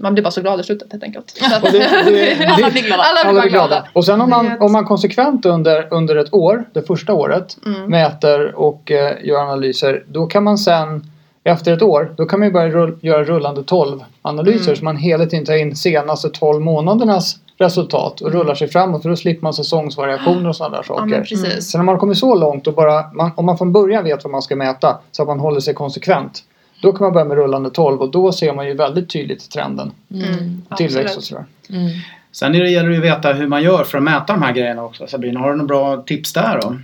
man 0.00 0.14
blir 0.14 0.24
bara 0.24 0.30
så 0.30 0.40
glad 0.40 0.60
i 0.60 0.62
slutet 0.62 0.92
helt 0.92 1.04
enkelt. 1.04 1.34
Det, 1.62 1.68
det, 1.72 2.46
Alla 2.46 2.70
blir 2.70 2.82
glada. 2.82 3.02
Alla 3.02 3.22
blir 3.22 3.30
alla 3.30 3.32
bara 3.32 3.40
blir 3.40 3.50
glada. 3.50 3.66
glada. 3.68 3.88
Och 3.92 4.04
sen 4.04 4.20
om 4.20 4.30
man, 4.30 4.58
om 4.60 4.72
man 4.72 4.84
konsekvent 4.84 5.46
under, 5.46 5.88
under 5.94 6.16
ett 6.16 6.32
år, 6.34 6.64
det 6.72 6.82
första 6.82 7.12
året, 7.14 7.56
Mm. 7.66 7.90
mäter 7.90 8.54
och 8.54 8.90
eh, 8.90 9.16
gör 9.26 9.40
analyser, 9.42 10.04
då 10.08 10.26
kan 10.26 10.44
man 10.44 10.58
sen 10.58 11.10
efter 11.46 11.72
ett 11.72 11.82
år, 11.82 12.14
då 12.16 12.26
kan 12.26 12.38
man 12.40 12.48
ju 12.48 12.52
börja 12.52 12.68
rull, 12.68 12.96
göra 13.00 13.24
rullande 13.24 13.62
12 13.62 14.04
analyser 14.22 14.64
Mm. 14.64 14.76
så 14.76 14.84
man 14.84 14.96
hela 14.96 15.26
tiden 15.26 15.44
tar 15.44 15.54
in 15.56 15.76
senaste 15.76 16.28
12 16.28 16.60
månadernas 16.60 17.36
resultat 17.58 18.20
och 18.20 18.32
rullar 18.32 18.54
sig 18.54 18.68
framåt 18.68 19.02
för 19.02 19.08
då 19.08 19.16
slipper 19.16 19.42
man 19.42 19.54
säsongsvariationer 19.54 20.48
och 20.48 20.56
sådana 20.56 20.76
där 20.76 20.84
Ja 20.88 20.94
saker. 20.96 21.06
men 21.06 21.20
precis. 21.20 21.70
Sen 21.70 21.78
när 21.78 21.84
man 21.84 21.94
har 21.94 22.00
kommit 22.00 22.18
så 22.18 22.34
långt 22.34 22.66
och 22.66 22.74
bara, 22.74 23.12
man, 23.12 23.30
om 23.36 23.46
man 23.46 23.58
från 23.58 23.72
början 23.72 24.04
vet 24.04 24.24
vad 24.24 24.30
man 24.30 24.42
ska 24.42 24.56
mäta 24.56 24.98
så 25.12 25.22
att 25.22 25.28
man 25.28 25.40
håller 25.40 25.60
sig 25.60 25.74
konsekvent. 25.74 26.42
Då 26.82 26.92
kan 26.92 27.04
man 27.04 27.12
börja 27.12 27.24
med 27.24 27.36
rullande 27.36 27.70
12 27.70 28.00
och 28.00 28.10
då 28.10 28.32
ser 28.32 28.52
man 28.54 28.66
ju 28.66 28.74
väldigt 28.74 29.10
tydligt 29.10 29.50
trenden. 29.50 29.92
Mm. 30.10 30.62
Tillväxt 30.76 30.96
Absolut. 30.96 31.16
och 31.16 31.22
sådär. 31.24 31.44
Mm. 31.70 31.90
Sen 32.38 32.54
är 32.54 32.60
det, 32.60 32.70
gäller 32.70 32.88
det 32.88 32.94
ju 32.94 33.00
att 33.00 33.18
veta 33.18 33.32
hur 33.32 33.46
man 33.46 33.62
gör 33.62 33.84
för 33.84 33.98
att 33.98 34.04
mäta 34.04 34.32
de 34.32 34.42
här 34.42 34.52
grejerna 34.52 34.84
också. 34.84 35.06
Sabrina, 35.06 35.40
har 35.40 35.50
du 35.50 35.56
några 35.56 35.66
bra 35.66 36.02
tips 36.02 36.32
där 36.32 36.60
då? 36.62 36.78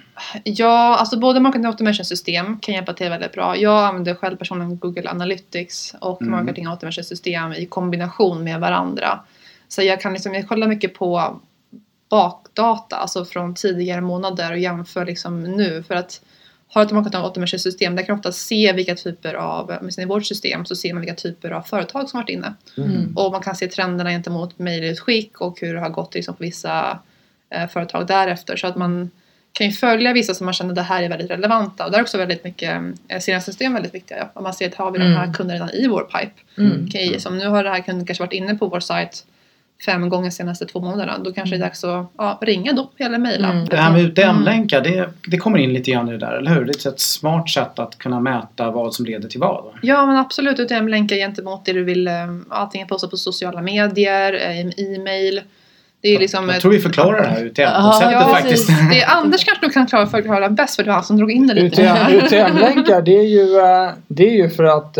Ja, 0.44 0.96
alltså 0.96 1.18
både 1.18 1.40
marketing 1.40 1.66
automation 1.66 2.04
system 2.04 2.58
kan 2.58 2.74
hjälpa 2.74 2.92
till 2.92 3.10
väldigt 3.10 3.32
bra. 3.32 3.56
Jag 3.56 3.84
använder 3.84 4.14
själv 4.14 4.36
personligen 4.36 4.78
Google 4.78 5.10
Analytics 5.10 5.94
och 6.00 6.22
Mm. 6.22 6.32
marketing 6.32 6.66
automation 6.66 7.04
system 7.04 7.52
i 7.52 7.66
kombination 7.66 8.44
med 8.44 8.60
varandra. 8.60 9.20
Så 9.68 9.82
jag 9.82 10.00
kan 10.00 10.12
liksom, 10.12 10.34
jag 10.34 10.48
kollar 10.48 10.66
mycket 10.66 10.94
på 10.94 11.40
bakdata, 12.10 12.96
alltså 12.96 13.24
från 13.24 13.54
tidigare 13.54 14.00
månader 14.00 14.52
och 14.52 14.58
jämför 14.58 15.06
liksom 15.06 15.42
nu 15.42 15.82
för 15.82 15.94
att 15.94 16.20
har 16.74 16.82
ett 16.82 16.92
marketing 16.92 17.20
automation 17.20 17.58
system 17.60 17.96
där 17.96 18.02
kan 18.02 18.12
man 18.12 18.18
ofta 18.18 18.32
se 18.32 18.72
vilka 18.72 18.94
typer 18.94 19.34
av, 19.34 19.76
åtminstone 19.80 20.04
i 20.04 20.08
vårt 20.08 20.26
system 20.26 20.64
så 20.64 20.76
ser 20.76 20.92
man 20.92 21.00
vilka 21.00 21.14
typer 21.14 21.50
av 21.50 21.62
företag 21.62 22.08
som 22.08 22.20
varit 22.20 22.28
inne. 22.28 22.54
Mm. 22.76 23.16
Och 23.16 23.32
man 23.32 23.42
kan 23.42 23.56
se 23.56 23.68
trenderna 23.68 24.10
gentemot 24.10 24.58
mejlutskick 24.58 25.40
och 25.40 25.60
hur 25.60 25.74
det 25.74 25.80
har 25.80 25.88
gått 25.88 26.14
liksom, 26.14 26.34
på 26.34 26.42
vissa 26.44 26.98
eh, 27.50 27.68
företag 27.68 28.06
därefter. 28.06 28.56
Så 28.56 28.66
att 28.66 28.76
man 28.76 29.10
kan 29.52 29.66
ju 29.66 29.72
följa 29.72 30.12
vissa 30.12 30.34
som 30.34 30.44
man 30.44 30.54
känner 30.54 30.74
det 30.74 30.82
här 30.82 31.02
är 31.02 31.08
väldigt 31.08 31.30
relevanta. 31.30 31.84
Och 31.84 31.90
där 31.90 31.98
är 31.98 32.02
också 32.02 32.18
väldigt 32.18 32.44
mycket 32.44 32.82
eh, 33.08 33.20
CRM-system 33.20 33.74
väldigt 33.74 33.94
viktiga. 33.94 34.18
Ja. 34.18 34.30
Om 34.34 34.42
man 34.42 34.54
ser 34.54 34.68
att 34.68 34.74
har 34.74 34.90
vi 34.90 34.98
de 34.98 35.04
här 35.04 35.22
Mm. 35.22 35.34
kunderna 35.34 35.54
redan 35.54 35.70
i 35.70 35.86
vår 35.86 36.02
pipe. 36.02 36.32
Mm. 36.58 36.86
Okej, 36.88 37.20
som 37.20 37.38
nu 37.38 37.46
har 37.46 37.64
den 37.64 37.72
här 37.72 37.80
kunden 37.80 38.06
kanske 38.06 38.24
varit 38.24 38.32
inne 38.32 38.54
på 38.54 38.66
vår 38.66 38.80
sajt 38.80 39.24
fem 39.84 40.08
gånger 40.08 40.24
de 40.24 40.30
senaste 40.30 40.66
två 40.66 40.80
månaderna. 40.80 41.18
Då 41.18 41.32
kanske 41.32 41.56
det 41.56 41.60
är 41.60 41.66
dags 41.66 41.84
att 41.84 42.06
ja, 42.18 42.38
ringa 42.42 42.72
då 42.72 42.90
eller 42.98 43.18
mejla. 43.18 43.48
Mm. 43.48 43.64
Det 43.64 43.76
här 43.76 43.92
med 43.92 44.00
UTM-länkar, 44.04 44.80
det, 44.80 45.08
det 45.26 45.36
kommer 45.38 45.58
in 45.58 45.72
lite 45.72 45.90
grann 45.90 46.08
i 46.08 46.12
det 46.12 46.18
där, 46.18 46.32
eller 46.32 46.50
hur? 46.54 46.64
Det 46.64 46.86
är 46.86 46.90
ett 46.90 47.00
smart 47.00 47.50
sätt 47.50 47.78
att 47.78 47.98
kunna 47.98 48.20
mäta 48.20 48.70
vad 48.70 48.94
som 48.94 49.04
leder 49.06 49.28
till 49.28 49.40
vad. 49.40 49.64
va? 49.64 49.70
Ja 49.82 50.06
men 50.06 50.16
absolut, 50.16 50.58
UTM-länkar 50.58 51.16
gentemot 51.16 51.64
det 51.64 51.72
du 51.72 51.84
vill 51.84 52.06
eh, 52.08 52.12
antingen 52.48 52.88
posta 52.88 53.08
på 53.08 53.16
sociala 53.16 53.62
medier, 53.62 54.32
eh, 54.32 54.60
e-mail. 54.96 55.40
Det 56.00 56.08
är 56.08 56.18
liksom 56.18 56.46
Jag 56.48 56.56
ett- 56.56 56.62
tror 56.62 56.72
vi 56.72 56.80
förklarar 56.80 57.22
det 57.22 57.28
här 57.28 57.44
UTM-konceptet 57.44 58.12
ja, 58.12 58.28
faktiskt. 58.34 58.68
Det 58.90 59.00
är 59.02 59.16
Anders 59.16 59.44
kanske 59.44 59.64
nog 59.66 59.72
kan 59.74 59.86
klara 59.86 60.06
förklara 60.06 60.48
bäst 60.48 60.76
för 60.76 60.82
det 60.82 60.88
var 60.88 60.94
han 60.94 61.04
som 61.04 61.16
drog 61.16 61.30
in 61.32 61.46
det 61.46 61.54
lite. 61.54 61.82
UTM, 61.82 61.96
UTM-länkar 62.26 63.02
det 63.02 63.18
är 63.18 63.22
ju, 63.28 63.56
eh, 63.58 63.90
det 64.08 64.24
är 64.28 64.32
ju 64.36 64.50
för 64.50 64.64
att 64.64 64.98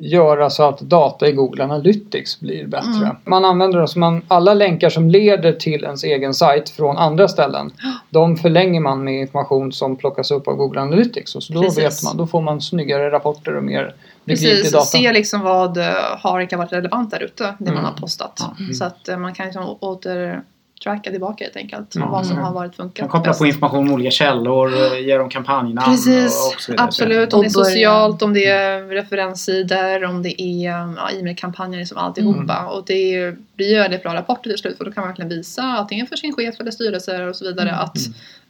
göra 0.00 0.50
så 0.50 0.62
att 0.62 0.80
data 0.80 1.28
i 1.28 1.32
Google 1.32 1.64
Analytics 1.64 2.40
blir 2.40 2.66
bättre. 2.66 3.04
Mm. 3.04 3.16
Man 3.24 3.44
använder 3.44 3.86
så 3.86 3.98
man, 3.98 4.22
alla 4.28 4.54
länkar 4.54 4.90
som 4.90 5.10
leder 5.10 5.52
till 5.52 5.84
ens 5.84 6.04
egen 6.04 6.34
sajt 6.34 6.68
från 6.70 6.96
andra 6.96 7.28
ställen. 7.28 7.70
De 8.10 8.36
förlänger 8.36 8.80
man 8.80 9.04
med 9.04 9.14
information 9.20 9.72
som 9.72 9.96
plockas 9.96 10.30
upp 10.30 10.48
av 10.48 10.54
Google 10.56 10.80
Analytics. 10.80 11.34
Och 11.34 11.42
så 11.42 11.52
då 11.52 11.62
Precis. 11.62 11.78
vet 11.84 12.02
man, 12.04 12.16
då 12.16 12.26
får 12.26 12.40
man 12.40 12.60
snyggare 12.60 13.10
rapporter 13.10 13.56
och 13.56 13.64
mer 13.64 13.94
Precis, 14.26 14.72
data. 14.72 14.84
se 14.84 15.12
liksom 15.12 15.40
vad 15.40 15.76
eh, 15.76 15.84
har 16.18 16.44
kan 16.46 16.58
varit 16.58 16.72
relevant 16.72 17.10
där 17.10 17.22
ute, 17.22 17.54
det 17.58 17.64
man 17.64 17.72
Mm. 17.72 17.84
har 17.84 17.92
postat. 17.92 18.40
Mm. 18.58 18.74
Så 18.74 18.84
att 18.84 19.08
eh, 19.08 19.16
man 19.18 19.34
kan 19.34 19.46
liksom 19.46 19.76
åter 19.80 20.42
tracka 20.82 21.10
tillbaka 21.10 21.44
helt 21.44 21.56
enkelt. 21.56 21.94
Ja, 21.94 22.06
vad 22.06 22.26
som 22.26 22.32
mm. 22.32 22.44
har 22.44 22.52
varit 22.52 22.78
Man 22.78 22.86
funkat 22.86 23.10
kopplar 23.10 23.30
bäst. 23.30 23.38
på 23.38 23.46
information 23.46 23.88
om 23.88 23.94
olika 23.94 24.10
källor, 24.10 24.72
eh, 24.74 25.06
ge 25.06 25.16
dem 25.16 25.28
kampanjnamn 25.28 25.90
Precis, 25.90 26.46
och, 26.46 26.54
och 26.54 26.60
så 26.60 26.72
vidare. 26.72 26.86
absolut. 26.86 27.32
Om 27.32 27.38
Och 27.38 27.44
det 27.44 27.48
är 27.48 27.50
socialt, 27.50 28.22
om 28.22 28.34
det 28.34 28.46
är 28.46 28.82
referenssidor, 28.82 30.04
om 30.04 30.22
det 30.22 30.42
är 30.42 30.64
ja, 30.96 31.10
e-mailkampanjer, 31.10 31.78
liksom 31.78 31.98
alltihopa. 31.98 32.56
Mm. 32.58 32.66
Och 32.66 32.84
det 32.86 33.34
blir 33.56 33.68
ju 33.68 33.78
väldigt 33.78 34.02
bra 34.02 34.14
rapporter 34.14 34.50
till 34.50 34.58
slut 34.58 34.78
för 34.78 34.84
då 34.84 34.92
kan 34.92 35.00
man 35.00 35.08
verkligen 35.08 35.28
visa 35.28 35.62
antingen 35.62 36.06
för 36.06 36.16
sin 36.16 36.32
chef 36.32 36.60
eller 36.60 36.70
styrelser 36.70 37.28
och 37.28 37.36
så 37.36 37.44
vidare 37.44 37.68
Mm. 37.68 37.80
att 37.80 37.98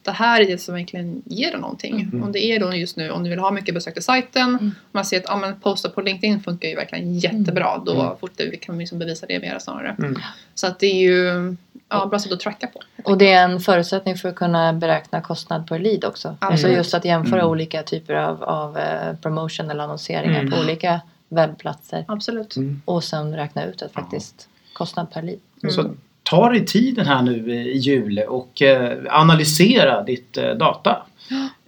det 0.03 0.11
här 0.11 0.41
är 0.41 0.45
det 0.45 0.57
som 0.57 0.73
verkligen 0.75 1.21
ger 1.25 1.51
dig 1.51 1.59
någonting. 1.59 2.01
Mm. 2.01 2.23
Om 2.23 2.31
det 2.31 2.39
är 2.45 2.59
då 2.59 2.73
just 2.75 2.97
nu 2.97 3.11
om 3.11 3.23
du 3.23 3.29
vill 3.29 3.39
ha 3.39 3.51
mycket 3.51 3.73
besök 3.73 3.93
till 3.93 4.03
sajten. 4.03 4.49
Mm. 4.49 4.71
Man 4.91 5.05
ser 5.05 5.17
att 5.17 5.23
ja, 5.27 5.37
men 5.37 5.59
posta 5.59 5.89
på 5.89 6.01
LinkedIn 6.01 6.39
funkar 6.43 6.67
ju 6.69 6.75
verkligen 6.75 7.13
jättebra. 7.19 7.77
Då 7.85 7.93
Mm. 8.01 8.17
fort 8.19 8.31
det, 8.35 8.57
kan 8.57 8.75
man 8.75 8.79
liksom 8.79 8.99
bevisa 8.99 9.25
det 9.25 9.39
mer 9.39 9.59
snarare. 9.59 9.95
Mm. 9.99 10.15
Så 10.55 10.67
att 10.67 10.79
det 10.79 10.85
är 10.87 10.95
ju 11.01 11.55
ja, 11.89 12.05
bra 12.05 12.19
sätt 12.19 12.31
att 12.31 12.39
tracka 12.39 12.67
på. 12.67 12.79
Och 13.11 13.17
det 13.17 13.31
är 13.31 13.43
en 13.43 13.59
förutsättning 13.59 14.15
för 14.17 14.29
att 14.29 14.35
kunna 14.35 14.73
beräkna 14.73 15.21
kostnad 15.21 15.67
per 15.67 15.79
lead 15.79 16.05
också. 16.05 16.27
Alltså 16.27 16.45
Absolut. 16.53 16.77
just 16.77 16.93
att 16.93 17.05
jämföra 17.05 17.39
Mm. 17.39 17.51
olika 17.51 17.83
typer 17.83 18.13
av, 18.13 18.43
av 18.43 18.77
eh, 18.77 19.15
promotion 19.21 19.69
eller 19.71 19.83
annonseringar 19.83 20.39
Mm. 20.39 20.51
på 20.51 20.57
olika 20.59 21.01
webbplatser. 21.29 22.05
Absolut. 22.07 22.55
Mm. 22.55 22.81
Och 22.85 23.03
sen 23.03 23.35
räkna 23.35 23.65
ut 23.65 23.81
ett 23.81 23.93
faktiskt 23.93 24.47
kostnad 24.73 25.11
per 25.11 25.21
lead. 25.21 25.39
Mm. 25.63 25.73
Så 25.75 25.95
ta 26.31 26.49
dig 26.49 26.65
tiden 26.65 27.05
här 27.05 27.21
nu 27.21 27.51
i 27.53 27.77
jul 27.77 28.19
och 28.27 28.61
eh, 28.61 28.97
analysera 29.09 30.03
ditt 30.03 30.37
eh, 30.37 30.49
data. 30.49 30.97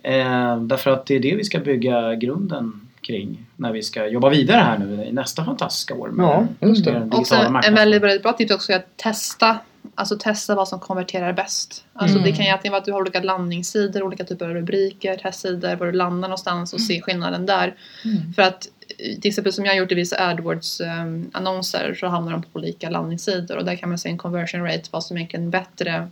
Eh, 0.03 0.57
därför 0.61 0.91
att 0.91 1.05
det 1.05 1.15
är 1.15 1.19
det 1.19 1.35
vi 1.35 1.43
ska 1.43 1.59
bygga 1.59 2.15
grunden 2.15 2.87
kring 3.01 3.37
när 3.55 3.71
vi 3.71 3.83
ska 3.83 4.07
jobba 4.07 4.29
vidare 4.29 4.57
här 4.61 4.77
nu 4.77 5.03
i 5.05 5.11
nästa 5.11 5.45
fantastiska 5.45 5.93
år. 5.95 6.09
med- 6.09 6.25
Ja, 6.25 6.67
just 6.67 6.85
det. 6.85 6.91
den 6.91 7.03
Och 7.03 7.09
digitala 7.09 7.43
sen 7.43 7.55
en 7.63 7.75
väldigt, 7.75 8.01
väldigt 8.03 8.23
bra 8.23 8.33
tips 8.33 8.51
också 8.53 8.71
är 8.71 8.75
att 8.75 8.97
testa 8.97 9.57
Alltså 9.95 10.17
testa 10.17 10.55
vad 10.55 10.67
som 10.67 10.79
konverterar 10.79 11.33
bäst. 11.33 11.85
Alltså 11.93 12.17
Mm. 12.17 12.29
det 12.29 12.35
kan 12.37 12.45
ju 12.45 12.51
antingen 12.51 12.71
vara 12.71 12.79
att 12.79 12.85
du 12.85 12.91
har 12.91 13.01
olika 13.01 13.23
landningssidor, 13.23 14.03
olika 14.03 14.23
typer 14.23 14.45
av 14.45 14.53
rubriker, 14.53 15.15
testsidor, 15.17 15.75
var 15.75 15.85
du 15.85 15.91
landar 15.91 16.27
någonstans 16.27 16.73
och 16.73 16.81
se 16.81 17.01
skillnaden 17.01 17.45
där. 17.45 17.75
Mm. 18.05 18.33
För 18.33 18.41
att 18.41 18.67
eh, 18.97 19.19
till 19.19 19.29
exempel 19.29 19.53
som 19.53 19.65
jag 19.65 19.71
har 19.71 19.77
gjort 19.77 19.91
i 19.91 19.95
vissa 19.95 20.27
AdWords 20.27 20.81
um, 20.81 21.29
annonser 21.33 21.93
så 21.99 22.07
hamnar 22.07 22.31
de 22.31 22.41
på 22.41 22.49
olika 22.53 22.89
landningssidor 22.89 23.57
och 23.57 23.65
där 23.65 23.75
kan 23.75 23.89
man 23.89 23.97
se 23.97 24.09
en 24.09 24.17
conversion 24.17 24.63
rate 24.63 24.83
vad 24.91 25.03
som 25.03 25.17
egentligen 25.17 25.43
är 25.43 25.45
en 25.45 25.51
bättre 25.51 26.09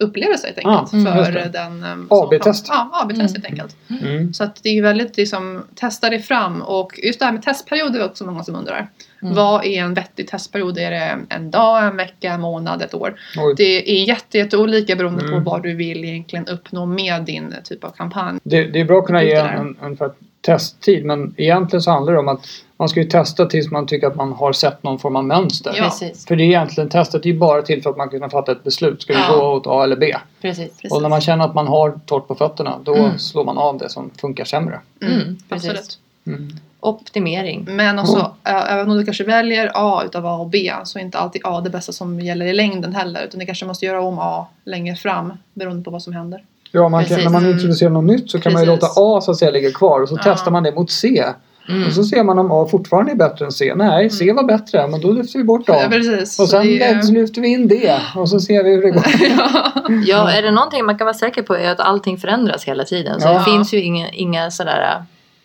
upplevelse 0.00 0.46
helt 0.46 0.58
enkelt. 0.58 0.94
Ah, 0.94 0.96
mm, 1.10 1.24
för 1.24 1.32
det. 1.32 1.48
den... 1.52 1.84
Um, 1.84 2.06
AB-test. 2.10 2.66
Ja, 2.68 2.90
AB-test 2.92 3.20
Mm. 3.20 3.32
helt 3.32 3.46
enkelt. 3.46 3.76
Mm. 4.02 4.32
Så 4.34 4.44
att 4.44 4.62
det 4.62 4.68
är 4.68 4.72
ju 4.74 4.82
väldigt 4.82 5.16
liksom, 5.16 5.62
testa 5.74 6.10
det 6.10 6.18
fram 6.18 6.62
och 6.62 7.00
just 7.02 7.18
det 7.18 7.24
här 7.24 7.32
med 7.32 7.42
testperioder 7.42 8.00
är 8.00 8.04
också 8.04 8.24
många 8.26 8.44
som 8.44 8.54
undrar. 8.54 8.88
Mm. 9.22 9.34
Vad 9.34 9.64
är 9.64 9.80
en 9.82 9.94
vettig 9.94 10.28
testperiod? 10.28 10.78
Är 10.78 10.90
det 10.90 11.18
en 11.28 11.50
dag, 11.50 11.84
en 11.86 11.96
vecka, 11.96 12.32
en 12.32 12.40
månad, 12.40 12.82
ett 12.82 12.94
år? 12.94 13.14
Oj. 13.36 13.54
Det 13.56 13.90
är 14.00 14.04
jätte, 14.04 14.38
jätte 14.38 14.56
olika 14.56 14.96
beroende 14.96 15.24
Mm. 15.24 15.44
på 15.44 15.50
vad 15.50 15.62
du 15.62 15.74
vill 15.74 16.04
egentligen 16.04 16.46
uppnå 16.46 16.86
med 16.86 17.22
din 17.22 17.54
typ 17.64 17.84
av 17.84 17.90
kampanj. 17.90 18.38
Det, 18.42 18.64
det 18.64 18.80
är 18.80 18.84
bra 18.84 18.98
att 18.98 19.06
kunna 19.06 19.22
ge 19.22 19.34
en, 19.34 19.76
en 19.82 19.96
för 19.96 20.12
testtid 20.40 21.04
men 21.04 21.34
egentligen 21.36 21.82
så 21.82 21.90
handlar 21.90 22.12
det 22.12 22.18
om 22.18 22.28
att 22.28 22.46
man 22.80 22.88
ska 22.88 23.00
ju 23.00 23.06
testa 23.06 23.46
tills 23.46 23.70
man 23.70 23.86
tycker 23.86 24.06
att 24.06 24.16
man 24.16 24.32
har 24.32 24.52
sett 24.52 24.82
någon 24.82 24.98
form 24.98 25.16
av 25.16 25.24
mönster. 25.24 25.74
Ja. 25.76 25.84
Precis. 25.84 26.26
För 26.26 26.36
det 26.36 26.42
är 26.42 26.46
egentligen 26.46 26.88
testet 26.90 27.24
är 27.24 27.30
ju 27.30 27.38
bara 27.38 27.62
till 27.62 27.82
för 27.82 27.90
att 27.90 27.96
man 27.96 28.08
ska 28.08 28.16
kunna 28.18 28.30
fatta 28.30 28.52
ett 28.52 28.64
beslut. 28.64 29.02
Ska 29.02 29.12
vi 29.12 29.18
Ja. 29.28 29.36
gå 29.36 29.46
åt 29.46 29.66
A 29.66 29.84
eller 29.84 29.96
B? 29.96 30.16
Precis. 30.42 30.70
Precis. 30.76 30.92
Och 30.92 31.02
när 31.02 31.08
man 31.08 31.20
känner 31.20 31.44
att 31.44 31.54
man 31.54 31.66
har 31.68 32.00
torrt 32.06 32.28
på 32.28 32.34
fötterna 32.34 32.78
då 32.84 32.94
Mm. 32.94 33.18
slår 33.18 33.44
man 33.44 33.58
av 33.58 33.78
det 33.78 33.88
som 33.88 34.10
funkar 34.20 34.44
sämre. 34.44 34.80
Mm, 35.02 35.36
precis. 35.48 35.70
absolut. 35.70 35.98
Mm. 36.26 36.48
Optimering. 36.80 37.66
Men 37.68 37.98
också, 37.98 38.34
ä- 38.44 38.50
även 38.68 38.90
om 38.90 38.96
du 38.96 39.04
kanske 39.04 39.24
väljer 39.24 39.70
A 39.74 40.02
utav 40.04 40.26
A 40.26 40.34
och 40.34 40.46
B 40.48 40.72
så 40.84 40.98
är 40.98 41.02
inte 41.02 41.18
alltid 41.18 41.42
A 41.44 41.60
det 41.60 41.70
bästa 41.70 41.92
som 41.92 42.20
gäller 42.20 42.46
i 42.46 42.52
längden 42.52 42.94
heller. 42.94 43.24
Utan 43.24 43.40
du 43.40 43.46
kanske 43.46 43.66
måste 43.66 43.86
göra 43.86 44.00
om 44.02 44.18
A 44.18 44.46
längre 44.64 44.96
fram 44.96 45.32
beroende 45.54 45.84
på 45.84 45.90
vad 45.90 46.02
som 46.02 46.12
händer. 46.12 46.44
Ja, 46.72 46.88
man 46.88 47.00
kan, 47.04 47.08
Precis. 47.08 47.24
när 47.24 47.32
man 47.32 47.42
Mm. 47.44 47.54
introducerar 47.56 47.90
något 47.90 48.04
nytt 48.04 48.30
så 48.30 48.40
kan 48.40 48.52
man 48.52 48.62
ju 48.62 48.66
Precis. 48.68 48.82
låta 48.96 49.00
A 49.16 49.20
så 49.20 49.30
att 49.30 49.36
säga 49.36 49.50
ligga 49.50 49.70
kvar 49.70 50.00
och 50.02 50.08
så 50.08 50.14
Ja. 50.14 50.20
testar 50.24 50.50
man 50.50 50.62
det 50.62 50.72
mot 50.74 50.90
C. 50.90 51.24
Mm. 51.70 51.86
Och 51.86 51.92
så 51.92 52.04
ser 52.04 52.24
man 52.24 52.38
om 52.38 52.52
A 52.52 52.68
fortfarande 52.70 53.12
är 53.12 53.16
bättre 53.16 53.44
än 53.44 53.52
C. 53.52 53.72
Nej, 53.76 54.10
C 54.10 54.32
var 54.32 54.44
bättre 54.44 54.86
men 54.88 55.00
då 55.00 55.12
lyfter 55.12 55.38
vi 55.38 55.44
bort 55.44 55.68
A. 55.68 55.74
Ja. 55.90 55.96
Och 56.42 56.48
sen 56.48 56.66
det 56.66 56.82
är- 56.82 57.12
lyfter 57.12 57.40
vi 57.40 57.48
in 57.48 57.68
D 57.68 57.92
och 58.16 58.28
så 58.28 58.40
ser 58.40 58.64
vi 58.64 58.70
hur 58.70 58.82
det 58.82 58.90
går. 58.90 59.04
Ja, 60.06 60.30
är 60.30 60.42
det 60.42 60.50
någonting 60.50 60.84
man 60.84 60.98
kan 60.98 61.04
vara 61.04 61.14
säker 61.14 61.42
på 61.42 61.56
är 61.56 61.70
att 61.70 61.80
allting 61.80 62.18
förändras 62.18 62.64
hela 62.64 62.84
tiden. 62.84 63.20
Så 63.20 63.28
Ja. 63.28 63.32
det 63.38 63.44
finns 63.44 63.74
ju 63.74 63.82
inga, 63.82 64.10
inga 64.10 64.50
sådär 64.50 64.82
äh, 64.96 65.02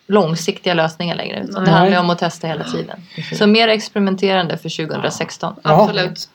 långsiktiga 0.08 0.74
lösningar 0.74 1.16
längre. 1.16 1.44
Utan 1.48 1.64
det 1.64 1.70
handlar 1.70 2.00
om 2.00 2.10
att 2.10 2.18
testa 2.18 2.46
hela 2.46 2.64
tiden. 2.64 2.96
Så 3.38 3.46
mer 3.46 3.68
experimenterande 3.68 4.58
för 4.58 4.86
2016. 4.86 5.54
Ja. 5.62 5.82
Absolut. 5.84 6.28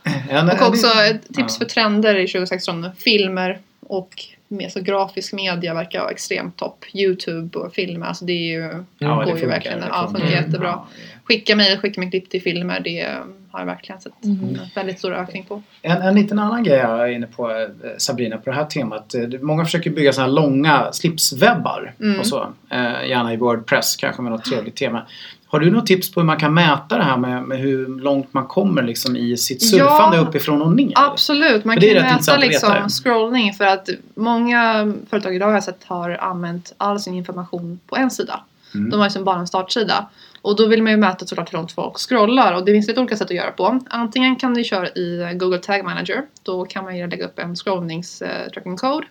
Och 0.61 0.67
också 0.67 0.87
ett 0.87 1.21
tips 1.35 1.57
Ja. 1.59 1.65
för 1.65 1.65
trender 1.65 2.15
i 2.15 2.27
2016. 2.27 2.89
Filmer 2.97 3.59
och 3.87 4.09
med 4.51 4.71
så 4.71 4.81
grafisk 4.81 5.33
media 5.33 5.73
verkar 5.73 5.99
vara 5.99 6.11
extremt 6.11 6.57
topp. 6.57 6.85
Youtube 6.93 7.59
och 7.59 7.73
filmer. 7.73 8.05
Alltså 8.07 8.25
det 8.25 8.33
är 8.33 8.47
ju, 8.61 8.83
Ja, 8.97 9.15
går 9.15 9.21
det 9.23 9.29
ju 9.29 9.31
funkar, 9.35 9.47
verkligen. 9.47 9.79
det 9.79 9.85
Ja, 9.89 9.93
funkar. 10.07 10.07
funkar 10.19 10.27
Mm. 10.37 10.45
jättebra. 10.45 10.67
Ja, 10.67 10.87
Skicka 11.23 11.55
mejl, 11.55 11.77
skicka 11.77 11.99
med 12.01 12.09
klipp 12.11 12.29
till 12.29 12.41
filmer. 12.41 12.79
Det 12.79 13.15
har 13.51 13.59
jag 13.59 13.65
verkligen 13.65 14.01
sett 14.01 14.13
Mm. 14.25 14.43
en 14.43 14.59
väldigt 14.75 14.99
stor 14.99 15.13
ökning 15.13 15.43
på. 15.43 15.61
En, 15.81 16.01
en 16.01 16.15
liten 16.15 16.39
annan 16.39 16.63
grej 16.63 16.77
jag 16.77 17.01
är 17.09 17.13
inne 17.13 17.27
på 17.27 17.51
eh, 17.51 17.67
Sabrina 17.97 18.37
på 18.37 18.49
det 18.49 18.55
här 18.55 18.65
temat. 18.65 19.15
Eh, 19.15 19.21
Många 19.41 19.65
försöker 19.65 19.89
bygga 19.89 20.13
sådana 20.13 20.27
här 20.27 20.35
långa 20.41 20.91
slipswebbar 20.93 21.93
Mm. 21.99 22.19
och 22.19 22.25
så. 22.25 22.53
Eh, 22.69 23.07
gärna 23.09 23.33
i 23.33 23.37
Wordpress 23.37 23.95
kanske 23.95 24.21
med 24.21 24.31
något 24.31 24.45
trevligt 24.45 24.75
tema. 24.75 25.05
Har 25.51 25.59
du 25.59 25.71
något 25.71 25.85
tips 25.85 26.11
på 26.11 26.19
hur 26.19 26.27
man 26.27 26.37
kan 26.39 26.53
mäta 26.53 26.97
det 26.97 27.03
här 27.03 27.17
med, 27.17 27.43
med 27.43 27.59
hur 27.59 27.87
långt 27.87 28.33
man 28.33 28.47
kommer 28.47 28.83
liksom 28.83 29.15
i 29.15 29.37
sitt 29.37 29.69
surfande 29.69 30.17
Ja. 30.17 30.23
uppifrån 30.23 30.61
och 30.61 30.75
ner? 30.75 30.93
Absolut, 30.95 31.65
man 31.65 31.81
kan 31.81 31.93
mäta 31.93 32.37
liksom 32.37 32.89
scrollning 32.89 33.53
för 33.53 33.65
att 33.65 33.89
många 34.15 34.93
företag 35.09 35.35
idag 35.35 35.45
har 35.45 35.53
jag 35.53 35.63
sett 35.63 35.83
har 35.83 36.09
använt 36.09 36.73
all 36.77 36.99
sin 36.99 37.13
information 37.13 37.79
på 37.87 37.95
en 37.95 38.11
sida. 38.11 38.43
Mm. 38.75 38.89
De 38.89 38.99
har 38.99 39.07
liksom 39.07 39.23
bara 39.23 39.39
en 39.39 39.47
startsida. 39.47 40.09
Och 40.41 40.55
då 40.55 40.67
vill 40.67 40.83
man 40.83 40.91
ju 40.91 40.97
mäta 40.97 41.25
såklart 41.25 41.53
hur 41.53 41.57
långt 41.57 41.71
folk 41.71 41.97
scrollar 41.97 42.53
och 42.53 42.65
det 42.65 42.71
finns 42.71 42.87
lite 42.87 42.99
olika 42.99 43.17
sätt 43.17 43.29
att 43.29 43.35
göra 43.35 43.51
på. 43.51 43.79
Antingen 43.89 44.35
kan 44.35 44.53
du 44.53 44.63
köra 44.63 44.87
i 44.87 45.33
Google 45.33 45.57
Tag 45.59 45.83
Manager. 45.83 46.21
Då 46.43 46.65
kan 46.65 46.83
man 46.83 46.97
ju 46.97 47.07
lägga 47.07 47.25
upp 47.25 47.39
en 47.39 47.55
scrollnings 47.55 48.21
eh, 48.21 48.75
code. 48.77 49.07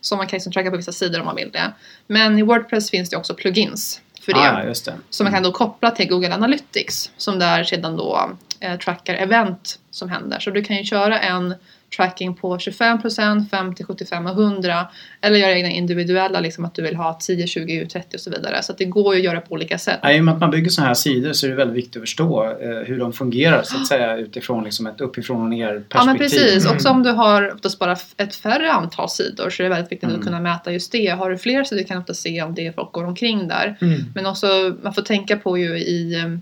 Som 0.00 0.18
man 0.18 0.26
kan 0.26 0.36
liksom 0.36 0.52
tracka 0.52 0.70
på 0.70 0.76
vissa 0.76 0.92
sidor 0.92 1.20
om 1.20 1.26
man 1.26 1.36
vill 1.36 1.50
det. 1.52 1.72
Men 2.06 2.38
i 2.38 2.42
Wordpress 2.42 2.90
finns 2.90 3.10
det 3.10 3.16
också 3.16 3.34
plugins 3.34 4.00
för 4.28 4.40
det. 4.40 4.50
Ah, 4.50 4.64
det. 4.64 4.98
Som 5.10 5.24
man 5.24 5.32
kan 5.32 5.42
då 5.42 5.52
koppla 5.52 5.90
till 5.90 6.08
Google 6.08 6.34
Analytics 6.34 7.10
som 7.16 7.38
där 7.38 7.64
sedan 7.64 7.96
då 7.96 8.30
eh, 8.60 8.78
trackar 8.78 9.14
event 9.14 9.78
som 9.90 10.08
händer. 10.08 10.38
Så 10.38 10.50
du 10.50 10.62
kan 10.62 10.76
ju 10.76 10.84
köra 10.84 11.20
en 11.20 11.54
tracking 11.96 12.34
på 12.34 12.56
25%, 12.56 13.48
50, 13.50 13.84
75 13.84 14.26
och 14.26 14.32
100 14.32 14.88
eller 15.20 15.36
göra 15.38 15.52
egna 15.52 15.68
individuella, 15.70 16.40
liksom 16.40 16.64
att 16.64 16.74
du 16.74 16.82
vill 16.82 16.96
ha 16.96 17.18
10, 17.20 17.46
20, 17.46 17.86
30 17.86 18.16
och 18.16 18.20
så 18.20 18.30
vidare. 18.30 18.62
Så 18.62 18.72
det 18.72 18.84
går 18.84 19.14
ju 19.14 19.20
att 19.20 19.24
göra 19.24 19.40
på 19.40 19.54
olika 19.54 19.78
sätt. 19.78 19.98
Ja, 20.02 20.12
I 20.12 20.20
och 20.20 20.24
med 20.24 20.34
att 20.34 20.40
man 20.40 20.50
bygger 20.50 20.70
sådana 20.70 20.86
här 20.88 20.94
sidor 20.94 21.32
så 21.32 21.46
är 21.46 21.50
det 21.50 21.56
väldigt 21.56 21.76
viktigt 21.76 21.96
att 21.96 22.02
förstå 22.02 22.44
eh, 22.44 22.68
hur 22.86 22.98
de 22.98 23.12
fungerar 23.12 23.62
så 23.62 23.76
att 23.76 23.86
säga 23.86 24.16
utifrån 24.16 24.64
liksom 24.64 24.86
ett 24.86 25.00
uppifrån 25.00 25.42
och 25.42 25.48
ner 25.48 25.66
perspektiv. 25.68 25.88
Ja 25.94 26.04
men 26.04 26.18
precis, 26.18 26.64
Mm. 26.64 26.76
också 26.76 26.88
om 26.88 27.02
du 27.02 27.10
har 27.10 27.54
oftast 27.54 27.78
bara 27.78 27.96
ett 28.16 28.34
färre 28.34 28.72
antal 28.72 29.08
sidor 29.08 29.50
så 29.50 29.62
är 29.62 29.64
det 29.64 29.70
väldigt 29.74 29.92
viktigt 29.92 30.08
Mm. 30.08 30.20
att 30.20 30.26
kunna 30.26 30.40
mäta 30.40 30.72
just 30.72 30.92
det. 30.92 31.06
Har 31.08 31.30
du 31.30 31.38
fler 31.38 31.64
sidor 31.64 31.82
kan 31.82 31.96
du 31.96 32.00
ofta 32.00 32.14
se 32.14 32.42
om 32.42 32.54
det 32.54 32.74
folk 32.74 32.92
går 32.92 33.04
omkring 33.04 33.48
där. 33.48 33.76
Mm. 33.80 34.00
Men 34.14 34.26
också, 34.26 34.76
man 34.82 34.94
får 34.94 35.02
tänka 35.02 35.36
på 35.36 35.58
ju 35.58 35.78
i 35.78 36.22
um, 36.24 36.40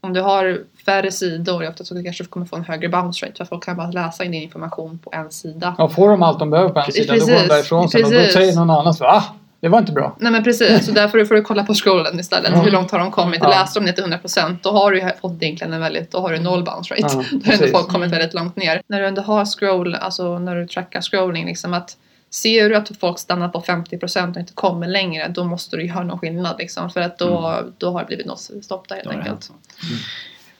om 0.00 0.12
du 0.12 0.20
har 0.20 0.58
färre 0.84 1.12
sidor, 1.12 1.68
ofta 1.68 1.84
så 1.84 2.02
kanske 2.02 2.24
du 2.24 2.28
kommer 2.28 2.46
få 2.46 2.56
en 2.56 2.64
högre 2.64 2.88
bounce 2.88 3.26
rate 3.26 3.36
för 3.36 3.44
folk 3.44 3.64
kan 3.64 3.76
bara 3.76 3.90
läsa 3.90 4.24
in 4.24 4.30
din 4.30 4.42
information 4.42 4.98
på 4.98 5.10
en 5.12 5.30
sida. 5.30 5.74
Ja, 5.78 5.88
får 5.88 6.08
de 6.08 6.22
allt 6.22 6.38
de 6.38 6.50
behöver 6.50 6.70
på 6.70 6.80
en 6.80 6.92
sida 6.92 7.14
då 7.14 7.20
går 7.20 7.26
de 7.26 7.32
Precis, 7.32 7.48
därifrån 7.48 7.88
sen 7.88 8.04
och 8.04 8.10
då 8.10 8.16
precis. 8.16 8.32
säger 8.32 8.54
någon 8.54 8.70
annan 8.70 8.94
så 8.94 9.04
ah, 9.04 9.24
det 9.60 9.68
var 9.68 9.78
inte 9.78 9.92
bra. 9.92 10.16
Nej 10.18 10.32
men 10.32 10.44
precis, 10.44 10.86
så 10.86 10.92
därför 10.92 11.24
får 11.24 11.34
du 11.34 11.42
kolla 11.42 11.64
på 11.64 11.74
scrollen 11.74 12.20
istället. 12.20 12.50
Ja. 12.54 12.60
Hur 12.60 12.70
långt 12.70 12.90
har 12.90 12.98
de 12.98 13.10
kommit? 13.10 13.40
Ja. 13.42 13.48
Läser 13.48 13.80
de 13.80 13.86
det 13.86 13.92
till 13.92 14.04
100% 14.04 14.56
då 14.62 14.70
har 14.70 14.90
du 14.90 15.00
ju 15.00 15.10
fått 15.20 15.42
egentligen 15.42 15.72
en 15.72 15.80
väldigt, 15.80 16.10
då 16.10 16.18
har 16.18 16.32
du 16.32 16.38
noll 16.38 16.64
bounce 16.64 16.94
rate. 16.94 17.02
Ja, 17.02 17.08
då 17.14 17.16
har 17.16 17.22
ändå 17.22 17.44
precis. 17.44 17.72
folk 17.72 17.88
kommit 17.88 18.12
väldigt 18.12 18.34
långt 18.34 18.56
ner. 18.56 18.82
När 18.86 19.00
du 19.00 19.06
ändå 19.06 19.22
har 19.22 19.44
scroll, 19.44 19.94
alltså 19.94 20.38
när 20.38 20.56
du 20.56 20.66
trackar 20.66 21.00
scrolling 21.00 21.46
liksom 21.46 21.74
att 21.74 21.96
Ser 22.34 22.68
du 22.68 22.76
att 22.76 22.90
folk 23.00 23.18
stannar 23.18 23.48
på 23.48 23.60
50% 23.60 24.30
och 24.30 24.36
inte 24.40 24.52
kommer 24.52 24.86
längre 24.86 25.28
då 25.28 25.44
måste 25.44 25.76
du 25.76 25.86
göra 25.86 26.02
någon 26.02 26.18
skillnad 26.18 26.56
liksom 26.58 26.90
för 26.90 27.00
att 27.00 27.18
då, 27.18 27.60
då 27.78 27.90
har 27.90 28.00
det 28.00 28.06
blivit 28.06 28.26
något 28.26 28.40
stopp 28.40 28.88
där 28.88 28.94
helt 28.94 29.04
Då 29.04 29.10
har 29.10 29.16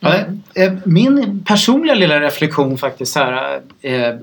Ja, 0.05 0.63
eh, 0.63 0.73
Min 0.85 1.45
personliga 1.45 1.95
lilla 1.95 2.21
reflektion 2.21 2.79
faktiskt 2.79 3.17
här 3.17 3.61
eh, 3.81 4.15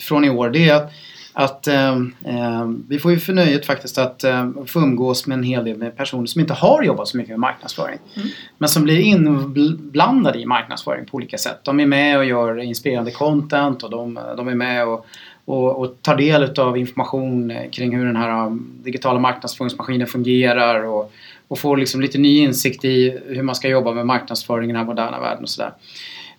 från 0.00 0.24
i 0.24 0.30
år 0.30 0.50
det 0.50 0.68
är 0.68 0.74
att, 0.74 0.92
att 1.32 1.66
eh, 1.66 1.96
eh, 2.24 2.68
vi 2.88 2.98
får 2.98 3.10
ju 3.10 3.18
förnöjet 3.18 3.66
faktiskt 3.66 3.98
att 3.98 4.24
eh, 4.24 4.50
få 4.66 4.80
umgås 4.80 5.26
med 5.26 5.38
en 5.38 5.44
hel 5.44 5.64
del 5.64 5.76
med 5.78 5.96
personer 5.96 6.26
som 6.26 6.40
inte 6.40 6.54
har 6.54 6.82
jobbat 6.82 7.08
så 7.08 7.16
mycket 7.16 7.30
med 7.30 7.38
marknadsföring. 7.38 7.98
Mm. 8.16 8.28
Men 8.58 8.68
som 8.68 8.82
blir 8.82 9.00
inblandade 9.00 10.38
i 10.38 10.46
marknadsföring 10.46 11.06
på 11.06 11.16
olika 11.16 11.38
sätt. 11.38 11.60
De 11.62 11.80
är 11.80 11.86
med 11.86 12.18
och 12.18 12.24
gör 12.24 12.58
inspirerande 12.58 13.10
content 13.10 13.82
och 13.82 13.90
de, 13.90 14.18
de 14.36 14.48
är 14.48 14.54
med 14.54 14.88
och, 14.88 15.06
och, 15.44 15.78
och 15.78 16.02
tar 16.02 16.16
del 16.16 16.60
av 16.60 16.78
information 16.78 17.50
eh, 17.50 17.70
kring 17.70 17.96
hur 17.96 18.06
den 18.06 18.16
här 18.16 18.58
digitala 18.82 19.18
marknadsföringsmaskinen 19.18 20.06
fungerar 20.06 20.84
och, 20.84 21.12
och 21.48 21.58
får 21.58 21.76
liksom 21.76 22.00
lite 22.00 22.18
ny 22.18 22.38
insikt 22.38 22.84
i 22.84 23.18
hur 23.26 23.42
man 23.42 23.54
ska 23.54 23.68
jobba 23.68 23.92
med 23.92 24.06
marknadsföring 24.06 24.64
i 24.70 24.72
den 24.72 24.76
här 24.76 24.84
moderna 24.86 25.20
världen 25.20 25.42
och 25.42 25.48
sådär. 25.48 25.72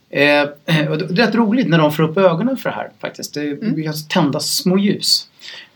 Eh, 0.10 0.42
och 0.90 0.98
det 0.98 1.06
är 1.22 1.26
rätt 1.26 1.36
roligt 1.36 1.68
när 1.70 1.78
de 1.78 1.92
får 1.92 2.04
upp 2.04 2.18
ögonen 2.18 2.58
för 2.58 2.70
det 2.70 2.76
här 2.76 2.90
faktiskt. 3.00 3.34
Det 3.34 3.42
Mm. 3.42 3.76
vi 3.76 3.84
kan 3.84 3.94
tända 4.10 4.40
små 4.40 4.78
ljus. 4.78 5.26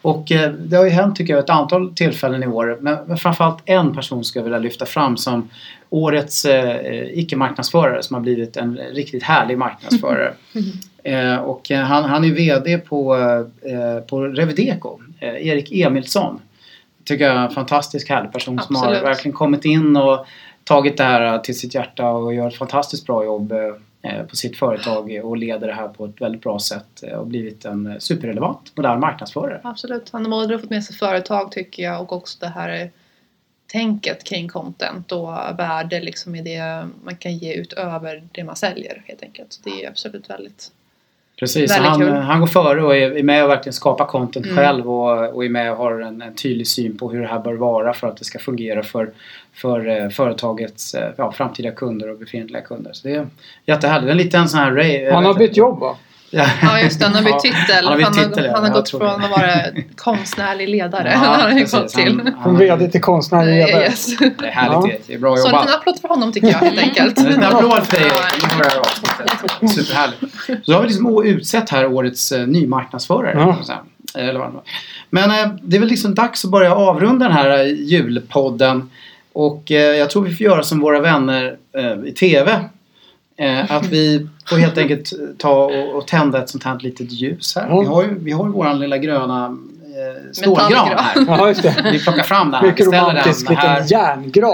Och 0.02 0.32
eh, 0.32 0.52
det 0.52 0.76
har 0.78 0.84
ju 0.84 0.90
hänt 0.90 1.16
tycker 1.16 1.34
jag 1.34 1.44
ett 1.44 1.50
antal 1.50 1.94
tillfällen 1.96 2.44
i 2.44 2.48
år. 2.48 2.78
Men, 2.82 2.98
men 3.08 3.18
framförallt 3.18 3.58
en 3.66 3.96
person 3.96 4.24
ska 4.24 4.40
jag 4.40 4.44
vilja 4.44 4.60
lyfta 4.60 4.86
fram 4.86 5.18
som 5.18 5.50
årets 5.90 6.46
eh, 6.46 7.06
icke-marknadsförare 7.20 8.04
som 8.04 8.14
har 8.14 8.22
blivit 8.22 8.58
en 8.58 8.78
riktigt 8.94 9.24
härlig 9.24 9.58
marknadsförare. 9.58 10.34
Eh, 11.06 11.36
och 11.36 11.72
eh, 11.72 11.80
han, 11.84 12.04
han 12.04 12.24
är 12.24 12.32
VD 12.32 12.78
på, 12.78 13.16
eh, 13.62 14.04
på 14.08 14.22
Revideco. 14.22 15.00
eh, 15.20 15.48
Erik 15.48 15.72
Emilsson. 15.72 16.40
Tycker 17.06 17.26
jag 17.26 17.36
är 17.36 17.40
en 17.40 17.52
fantastisk 17.52 18.10
härlig 18.10 18.32
person 18.32 18.60
som 18.60 18.76
har 18.76 18.84
Absolut. 18.84 19.04
verkligen 19.04 19.38
kommit 19.38 19.66
in 19.66 19.98
och 19.98 20.26
tagit 20.64 20.98
det 20.98 21.04
här 21.04 21.40
till 21.40 21.58
sitt 21.60 21.76
hjärta 21.76 22.10
och 22.10 22.34
gör 22.34 22.48
ett 22.48 22.58
fantastiskt 22.58 23.06
bra 23.06 23.26
jobb 23.26 23.52
eh, 24.02 24.24
på 24.24 24.36
sitt 24.36 24.58
företag 24.58 25.22
och 25.24 25.38
leder 25.38 25.68
det 25.68 25.74
här 25.74 25.88
på 25.88 26.06
ett 26.06 26.22
väldigt 26.22 26.42
bra 26.42 26.60
sätt 26.60 27.04
eh, 27.04 27.18
och 27.18 27.28
blivit 27.28 27.66
en 27.66 28.02
superrelevant 28.02 28.72
modern 28.76 29.00
marknadsförare. 29.00 29.62
Absolut. 29.64 30.10
Han 30.12 30.26
har 30.26 30.30
både 30.30 30.60
fått 30.60 30.70
med 30.70 30.84
sig 30.84 30.96
företag 30.96 31.52
tycker 31.52 31.84
jag 31.84 32.02
och 32.02 32.14
också 32.14 32.38
det 32.40 32.48
här 32.48 32.92
tänket 33.68 34.24
kring 34.24 34.50
content 34.50 35.12
och 35.12 35.30
värde 35.60 36.02
liksom 36.02 36.36
i 36.36 36.42
det 36.42 36.88
man 37.04 37.16
kan 37.16 37.38
ge 37.38 37.54
utöver 37.54 38.28
det 38.32 38.44
man 38.44 38.56
säljer 38.56 39.04
helt 39.06 39.24
enkelt. 39.24 39.54
Så 39.54 39.62
det 39.64 39.84
är 39.84 39.90
absolut 39.90 40.30
väldigt 40.30 40.72
Precis, 41.40 41.72
han, 41.72 42.00
kul. 42.00 42.12
han 42.12 42.40
går 42.40 42.48
före 42.48 42.84
och 42.84 42.96
är 42.96 43.12
är 43.12 43.24
med 43.24 43.44
och 43.44 43.50
verkligen 43.50 43.74
skapar 43.74 44.06
content 44.06 44.46
Mm. 44.46 44.58
själv 44.58 44.92
och, 44.92 45.36
och 45.36 45.46
är 45.46 45.50
med 45.50 45.72
och 45.72 45.78
har 45.78 46.00
en, 46.00 46.22
en 46.22 46.36
tydlig 46.36 46.68
syn 46.68 46.98
på 46.98 47.12
hur 47.12 47.22
det 47.22 47.28
här 47.28 47.40
bör 47.40 47.54
vara 47.54 47.94
för 47.94 48.08
att 48.08 48.18
det 48.18 48.26
ska 48.26 48.40
fungera 48.40 48.84
för, 48.84 49.10
för 49.54 49.88
eh, 49.88 50.10
företagets 50.10 50.94
eh, 50.94 51.10
ja, 51.18 51.32
framtida 51.32 51.72
kunder 51.72 52.10
och 52.10 52.18
befintliga 52.18 52.62
kunder. 52.62 52.94
Så 52.94 53.08
det 53.08 53.16
är 53.16 53.28
jättehärligt. 53.66 54.06
Det 54.06 54.10
är 54.10 54.12
en 54.12 54.18
liten 54.18 54.50
sån 54.50 54.60
här... 54.60 54.72
Ray, 54.72 55.12
Han 55.12 55.26
har 55.26 55.34
bytt 55.34 55.58
jobb 55.58 55.80
va? 55.80 55.96
Ja, 56.36 56.46
Ja 56.62 56.80
just 56.80 57.00
det, 57.00 57.06
han 57.06 57.16
har 57.16 57.24
bytt 57.24 57.40
titel. 57.40 57.86
Han 57.86 57.86
har 57.86 57.98
bytt 57.98 58.14
titel, 58.14 58.46
ja. 58.46 58.52
han 58.56 58.64
har 58.64 58.72
gått 58.72 58.90
från 58.90 59.02
att 59.24 59.30
vara 59.32 59.52
konstnärlig 59.96 60.70
ledare. 60.70 61.10
Ja, 61.12 61.18
han 61.18 61.28
har 61.42 61.50
han 61.50 61.60
precis. 61.60 61.94
till. 61.94 62.04
Han- 62.06 62.44
Från 62.44 62.56
han- 62.56 62.58
VD 62.58 62.88
till 62.88 63.02
konstnärlig 63.02 63.66
ledare. 63.68 63.84
Yes. 63.84 64.18
Det 64.20 64.48
är 64.48 64.52
härligt. 64.52 64.94
Ja. 64.94 65.00
Det 65.08 65.14
är 65.14 65.20
bra 65.20 65.38
Så 65.38 65.48
en 65.48 65.52
jobbat. 65.52 65.66
liten 65.66 65.80
applåd 65.80 66.00
för 66.02 66.08
honom 66.08 66.32
tycker 66.34 66.48
jag 66.48 66.58
helt 66.58 66.80
enkelt. 66.80 67.20
En 67.20 67.44
applåd 67.44 67.84
för 67.88 68.00
dig. 68.00 68.12
Superhärligt. 69.70 70.66
Så 70.66 70.74
har 70.74 70.82
vi 70.82 70.88
liksom 70.88 71.24
utsett 71.26 71.70
här 71.70 71.86
årets 71.86 72.32
eh, 72.32 72.48
nymarknadsförare. 72.48 73.34
Ja. 73.36 73.84
Men 75.10 75.30
eh, 75.32 75.48
det 75.62 75.76
är 75.76 75.80
väl 75.80 75.90
liksom 75.90 76.16
dags 76.16 76.46
att 76.46 76.52
börja 76.52 76.76
avrunda 76.76 77.26
den 77.28 77.38
här 77.38 77.60
eh, 77.60 77.66
julpodden. 77.66 78.90
Och 79.34 79.72
eh, 79.72 79.78
jag 79.98 80.10
tror 80.10 80.24
vi 80.24 80.36
får 80.36 80.44
göra 80.46 80.64
som 80.64 80.80
våra 80.80 81.00
vänner 81.00 81.56
eh, 81.78 82.10
i 82.10 82.12
TV. 82.12 82.60
Eh, 83.38 83.72
att 83.72 83.86
vi 83.86 84.28
får 84.46 84.58
helt 84.58 84.78
enkelt 84.78 85.14
ta 85.38 85.66
och, 85.66 85.96
och 85.96 86.08
tända 86.08 86.44
ett 86.44 86.50
sånt 86.50 86.64
här 86.64 86.80
litet 86.80 87.12
ljus 87.12 87.56
här. 87.56 87.80
Vi 87.80 87.86
har 87.86 88.04
ju, 88.04 88.20
vi 88.20 88.32
har 88.32 88.46
ju 88.46 88.52
våran 88.52 88.80
lilla 88.80 88.98
gröna 88.98 89.46
eh, 89.46 90.32
stålgran 90.32 90.88
här. 90.88 91.26
Ja, 91.28 91.48
just 91.48 91.64
det. 91.64 91.76
Vi 91.92 92.00
plockar 92.00 92.24
fram 92.24 92.52
den 92.52 92.62
här. 92.62 92.68
Mycket 92.68 92.86
romantisk 92.86 93.48
den 93.48 93.58
här. 93.58 93.82
liten 93.82 94.00
järngran. 94.00 94.54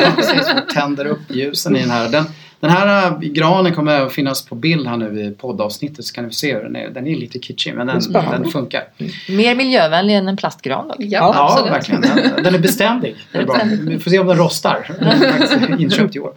Ja, 0.00 0.12
precis. 0.16 0.52
Och 0.52 0.74
tänder 0.74 1.04
upp 1.04 1.20
ljusen 1.28 1.76
i 1.76 1.80
den 1.80 1.90
här. 1.90 2.08
Den, 2.08 2.24
den 2.60 2.70
här 2.70 3.06
äh, 3.06 3.18
granen 3.20 3.74
kommer 3.74 3.92
även 3.96 4.10
finnas 4.10 4.46
på 4.46 4.54
bild 4.54 4.86
här 4.86 4.96
nu 4.96 5.20
i 5.20 5.30
poddavsnittet 5.30 6.04
så 6.04 6.14
kan 6.14 6.24
ni 6.24 6.32
se 6.32 6.54
hur 6.54 6.62
den 6.62 6.76
är. 6.76 6.90
Den 6.90 7.06
är 7.06 7.16
lite 7.16 7.38
kitschig 7.38 7.74
men 7.74 7.86
den, 7.86 8.12
den 8.12 8.50
funkar. 8.50 8.84
Mer 9.28 9.54
miljövänlig 9.54 10.14
än 10.16 10.28
en 10.28 10.36
plastgran 10.36 10.88
då. 10.88 10.94
Ja, 10.98 11.06
Ja, 11.34 11.48
absolut. 11.50 11.72
verkligen. 11.72 12.00
Den, 12.00 12.42
den 12.44 12.54
är 12.54 12.58
beständig. 12.58 13.16
Det 13.32 13.38
är 13.38 13.44
bra. 13.46 13.60
Vi 13.80 13.98
får 13.98 14.10
se 14.10 14.18
om 14.18 14.26
den 14.26 14.36
rostar. 14.36 14.90
Den 15.00 15.72
är 15.72 15.80
inköpt 15.80 16.16
i 16.16 16.20
år. 16.20 16.32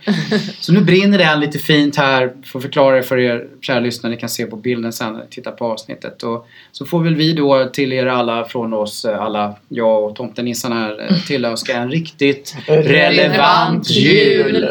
Så 0.59 0.73
nu 0.73 0.81
brinner 0.81 1.17
den 1.17 1.39
lite 1.39 1.59
fint 1.59 1.95
här. 1.95 2.31
Får 2.45 2.59
förklara 2.59 2.95
det 2.95 3.03
för 3.03 3.17
er 3.17 3.47
kära 3.61 3.79
lyssnare. 3.79 4.13
Ni 4.13 4.19
kan 4.19 4.29
se 4.29 4.45
på 4.45 4.55
bilden 4.55 4.93
sen 4.93 5.13
när 5.13 5.19
ni 5.19 5.25
tittar 5.29 5.51
på 5.51 5.65
avsnittet. 5.65 6.23
Och 6.23 6.47
så 6.71 6.85
får 6.85 7.03
väl 7.03 7.15
vi 7.15 7.33
då 7.33 7.65
till 7.73 7.93
er 7.93 8.05
alla 8.05 8.45
från 8.45 8.73
oss 8.73 9.05
alla, 9.05 9.55
jag 9.69 10.03
och 10.03 10.15
tomtenissarna 10.15 10.75
här, 10.75 11.21
tillönska 11.27 11.77
en 11.77 11.91
riktigt 11.91 12.55
relevant 12.67 13.89
jul. 13.89 14.67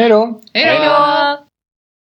Hej 0.00 0.08
då! 0.08 0.40
Hej 0.52 0.88
då! 0.88 1.44